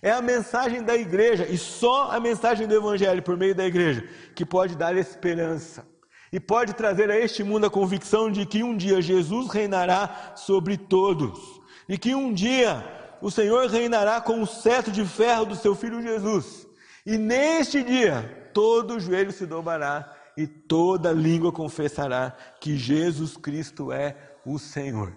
É 0.03 0.11
a 0.11 0.21
mensagem 0.21 0.83
da 0.83 0.95
igreja 0.95 1.47
e 1.47 1.57
só 1.57 2.11
a 2.11 2.21
mensagem 2.21 2.67
do 2.67 2.75
evangelho 2.75 3.23
por 3.23 3.37
meio 3.39 3.55
da 3.55 3.65
igreja 3.65 4.07
que 4.35 4.45
pode 4.45 4.77
dar 4.77 4.95
esperança 4.97 5.87
e 6.31 6.41
pode 6.41 6.75
trazer 6.75 7.11
a 7.11 7.19
este 7.19 7.43
mundo 7.43 7.65
a 7.65 7.71
convicção 7.71 8.31
de 8.31 8.45
que 8.45 8.63
um 8.63 8.77
dia 8.77 9.01
Jesus 9.01 9.49
reinará 9.49 10.33
sobre 10.35 10.77
todos 10.77 11.62
e 11.93 11.99
que 11.99 12.15
um 12.15 12.33
dia 12.33 12.83
o 13.21 13.31
Senhor 13.31 13.69
reinará 13.69 14.19
com 14.19 14.41
o 14.41 14.47
cetro 14.47 14.91
de 14.91 15.05
ferro 15.05 15.45
do 15.45 15.55
seu 15.55 15.75
filho 15.75 16.01
Jesus. 16.01 16.67
E 17.05 17.19
neste 17.19 17.83
dia 17.83 18.49
todo 18.55 18.99
joelho 18.99 19.31
se 19.31 19.45
dobrará 19.45 20.11
e 20.35 20.47
toda 20.47 21.13
língua 21.13 21.53
confessará 21.53 22.35
que 22.59 22.79
Jesus 22.79 23.37
Cristo 23.37 23.93
é 23.93 24.17
o 24.47 24.59
Senhor. 24.59 25.15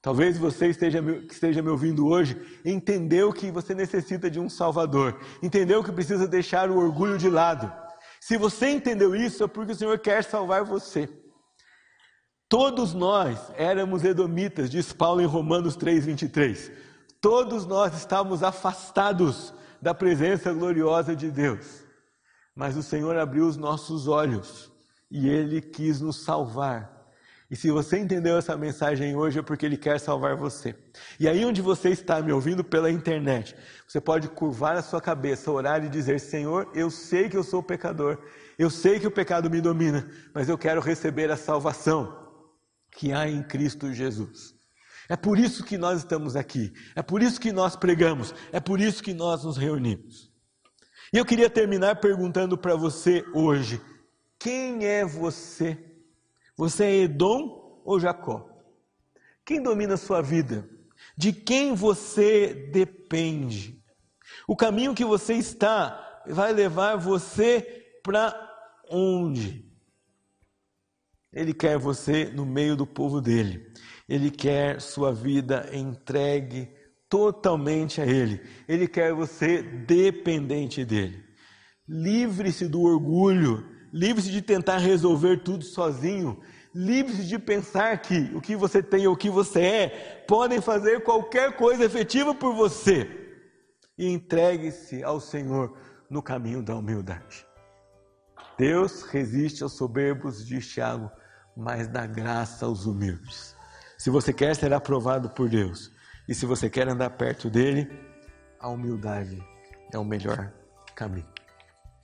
Talvez 0.00 0.38
você 0.38 0.68
esteja, 0.68 1.00
esteja 1.28 1.60
me 1.60 1.70
ouvindo 1.70 2.06
hoje, 2.06 2.40
entendeu 2.64 3.32
que 3.32 3.50
você 3.50 3.74
necessita 3.74 4.30
de 4.30 4.38
um 4.38 4.48
Salvador, 4.48 5.18
entendeu 5.42 5.82
que 5.82 5.90
precisa 5.90 6.28
deixar 6.28 6.70
o 6.70 6.78
orgulho 6.78 7.18
de 7.18 7.28
lado 7.28 7.68
se 8.20 8.36
você 8.36 8.68
entendeu 8.68 9.14
isso, 9.14 9.44
é 9.44 9.48
porque 9.48 9.72
o 9.72 9.74
Senhor 9.74 9.98
quer 9.98 10.24
salvar 10.24 10.64
você. 10.64 11.08
Todos 12.48 12.94
nós 12.94 13.38
éramos 13.56 14.04
edomitas, 14.04 14.70
diz 14.70 14.92
Paulo 14.92 15.20
em 15.20 15.26
Romanos 15.26 15.76
3:23. 15.76 16.70
Todos 17.20 17.66
nós 17.66 17.94
estávamos 17.94 18.42
afastados 18.42 19.52
da 19.82 19.94
presença 19.94 20.52
gloriosa 20.52 21.14
de 21.14 21.30
Deus. 21.30 21.84
Mas 22.54 22.76
o 22.76 22.82
Senhor 22.82 23.16
abriu 23.16 23.46
os 23.46 23.56
nossos 23.56 24.08
olhos 24.08 24.72
e 25.10 25.28
ele 25.28 25.60
quis 25.60 26.00
nos 26.00 26.24
salvar 26.24 26.98
e 27.50 27.56
se 27.56 27.70
você 27.70 27.98
entendeu 27.98 28.36
essa 28.36 28.56
mensagem 28.58 29.16
hoje 29.16 29.38
é 29.38 29.42
porque 29.42 29.64
Ele 29.64 29.78
quer 29.78 29.98
salvar 29.98 30.36
você. 30.36 30.74
E 31.18 31.26
aí 31.26 31.44
onde 31.46 31.62
você 31.62 31.88
está 31.88 32.20
me 32.20 32.30
ouvindo 32.30 32.62
pela 32.62 32.90
internet, 32.90 33.56
você 33.86 34.00
pode 34.00 34.28
curvar 34.28 34.76
a 34.76 34.82
sua 34.82 35.00
cabeça, 35.00 35.50
orar 35.50 35.82
e 35.82 35.88
dizer: 35.88 36.20
Senhor, 36.20 36.70
eu 36.74 36.90
sei 36.90 37.28
que 37.28 37.36
eu 37.36 37.42
sou 37.42 37.62
pecador, 37.62 38.18
eu 38.58 38.68
sei 38.68 39.00
que 39.00 39.06
o 39.06 39.10
pecado 39.10 39.48
me 39.48 39.62
domina, 39.62 40.10
mas 40.34 40.48
eu 40.50 40.58
quero 40.58 40.80
receber 40.80 41.30
a 41.30 41.36
salvação 41.38 42.27
que 42.92 43.12
há 43.12 43.28
em 43.28 43.42
Cristo 43.42 43.92
Jesus. 43.92 44.54
É 45.08 45.16
por 45.16 45.38
isso 45.38 45.64
que 45.64 45.78
nós 45.78 46.00
estamos 46.00 46.36
aqui, 46.36 46.72
é 46.94 47.02
por 47.02 47.22
isso 47.22 47.40
que 47.40 47.50
nós 47.50 47.74
pregamos, 47.74 48.34
é 48.52 48.60
por 48.60 48.80
isso 48.80 49.02
que 49.02 49.14
nós 49.14 49.44
nos 49.44 49.56
reunimos. 49.56 50.30
E 51.12 51.16
eu 51.16 51.24
queria 51.24 51.48
terminar 51.48 51.96
perguntando 51.96 52.58
para 52.58 52.74
você 52.76 53.24
hoje: 53.32 53.80
quem 54.38 54.84
é 54.84 55.04
você? 55.04 55.82
Você 56.56 56.84
é 56.84 56.96
Edom 57.02 57.80
ou 57.84 57.98
Jacó? 57.98 58.48
Quem 59.44 59.62
domina 59.62 59.94
a 59.94 59.98
sua 59.98 60.20
vida? 60.20 60.68
De 61.16 61.32
quem 61.32 61.74
você 61.74 62.68
depende? 62.70 63.82
O 64.46 64.54
caminho 64.54 64.94
que 64.94 65.04
você 65.04 65.34
está 65.34 66.22
vai 66.26 66.52
levar 66.52 66.96
você 66.96 68.00
para 68.02 68.34
onde? 68.90 69.67
Ele 71.32 71.52
quer 71.52 71.78
você 71.78 72.24
no 72.26 72.46
meio 72.46 72.76
do 72.76 72.86
povo 72.86 73.20
dele. 73.20 73.72
Ele 74.08 74.30
quer 74.30 74.80
sua 74.80 75.12
vida 75.12 75.68
entregue 75.72 76.70
totalmente 77.08 78.00
a 78.00 78.06
Ele. 78.06 78.40
Ele 78.66 78.88
quer 78.88 79.12
você 79.12 79.62
dependente 79.62 80.84
dele. 80.84 81.22
Livre-se 81.86 82.66
do 82.66 82.82
orgulho 82.82 83.78
Livre-se 83.92 84.30
de 84.30 84.42
tentar 84.42 84.78
resolver 84.78 85.38
tudo 85.38 85.64
sozinho. 85.64 86.38
Livre-se 86.74 87.24
de 87.24 87.38
pensar 87.38 88.00
que 88.00 88.30
o 88.34 88.40
que 88.40 88.54
você 88.54 88.82
tem 88.82 89.06
ou 89.06 89.14
o 89.14 89.16
que 89.16 89.30
você 89.30 89.60
é 89.60 90.24
podem 90.28 90.60
fazer 90.60 91.02
qualquer 91.02 91.56
coisa 91.56 91.84
efetiva 91.84 92.34
por 92.34 92.54
você. 92.54 93.08
E 93.96 94.06
entregue-se 94.06 95.02
ao 95.02 95.20
Senhor 95.20 95.76
no 96.10 96.22
caminho 96.22 96.62
da 96.62 96.76
humildade. 96.76 97.47
Deus 98.58 99.02
resiste 99.02 99.62
aos 99.62 99.72
soberbos, 99.72 100.44
diz 100.44 100.66
Tiago, 100.68 101.10
mas 101.56 101.88
dá 101.88 102.06
graça 102.06 102.66
aos 102.66 102.86
humildes. 102.86 103.56
Se 103.96 104.10
você 104.10 104.32
quer 104.32 104.54
ser 104.56 104.72
aprovado 104.72 105.30
por 105.30 105.48
Deus 105.48 105.92
e 106.28 106.34
se 106.34 106.44
você 106.44 106.68
quer 106.68 106.88
andar 106.88 107.10
perto 107.10 107.48
dele, 107.48 107.88
a 108.60 108.68
humildade 108.68 109.42
é 109.92 109.98
o 109.98 110.04
melhor 110.04 110.52
caminho. 110.94 111.28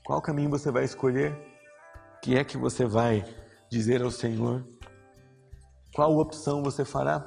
Qual 0.05 0.22
caminho 0.22 0.50
você 0.50 0.70
vai 0.70 0.84
escolher? 0.84 1.55
que 2.24 2.38
é 2.38 2.42
que 2.42 2.57
você 2.57 2.86
vai 2.86 3.22
dizer 3.68 4.00
ao 4.00 4.11
Senhor? 4.11 4.66
Qual 5.94 6.16
opção 6.16 6.62
você 6.62 6.82
fará? 6.82 7.22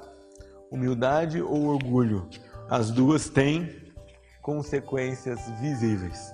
Humildade 0.72 1.40
ou 1.40 1.68
orgulho? 1.68 2.28
As 2.68 2.90
duas 2.90 3.30
têm 3.30 3.94
consequências 4.42 5.40
visíveis. 5.62 6.34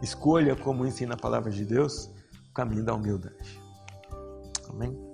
Escolha, 0.00 0.54
como 0.54 0.86
ensina 0.86 1.14
a 1.14 1.16
palavra 1.16 1.50
de 1.50 1.64
Deus, 1.64 2.08
caminho 2.54 2.84
da 2.84 2.94
humildade. 2.94 3.60
Amém? 4.68 5.07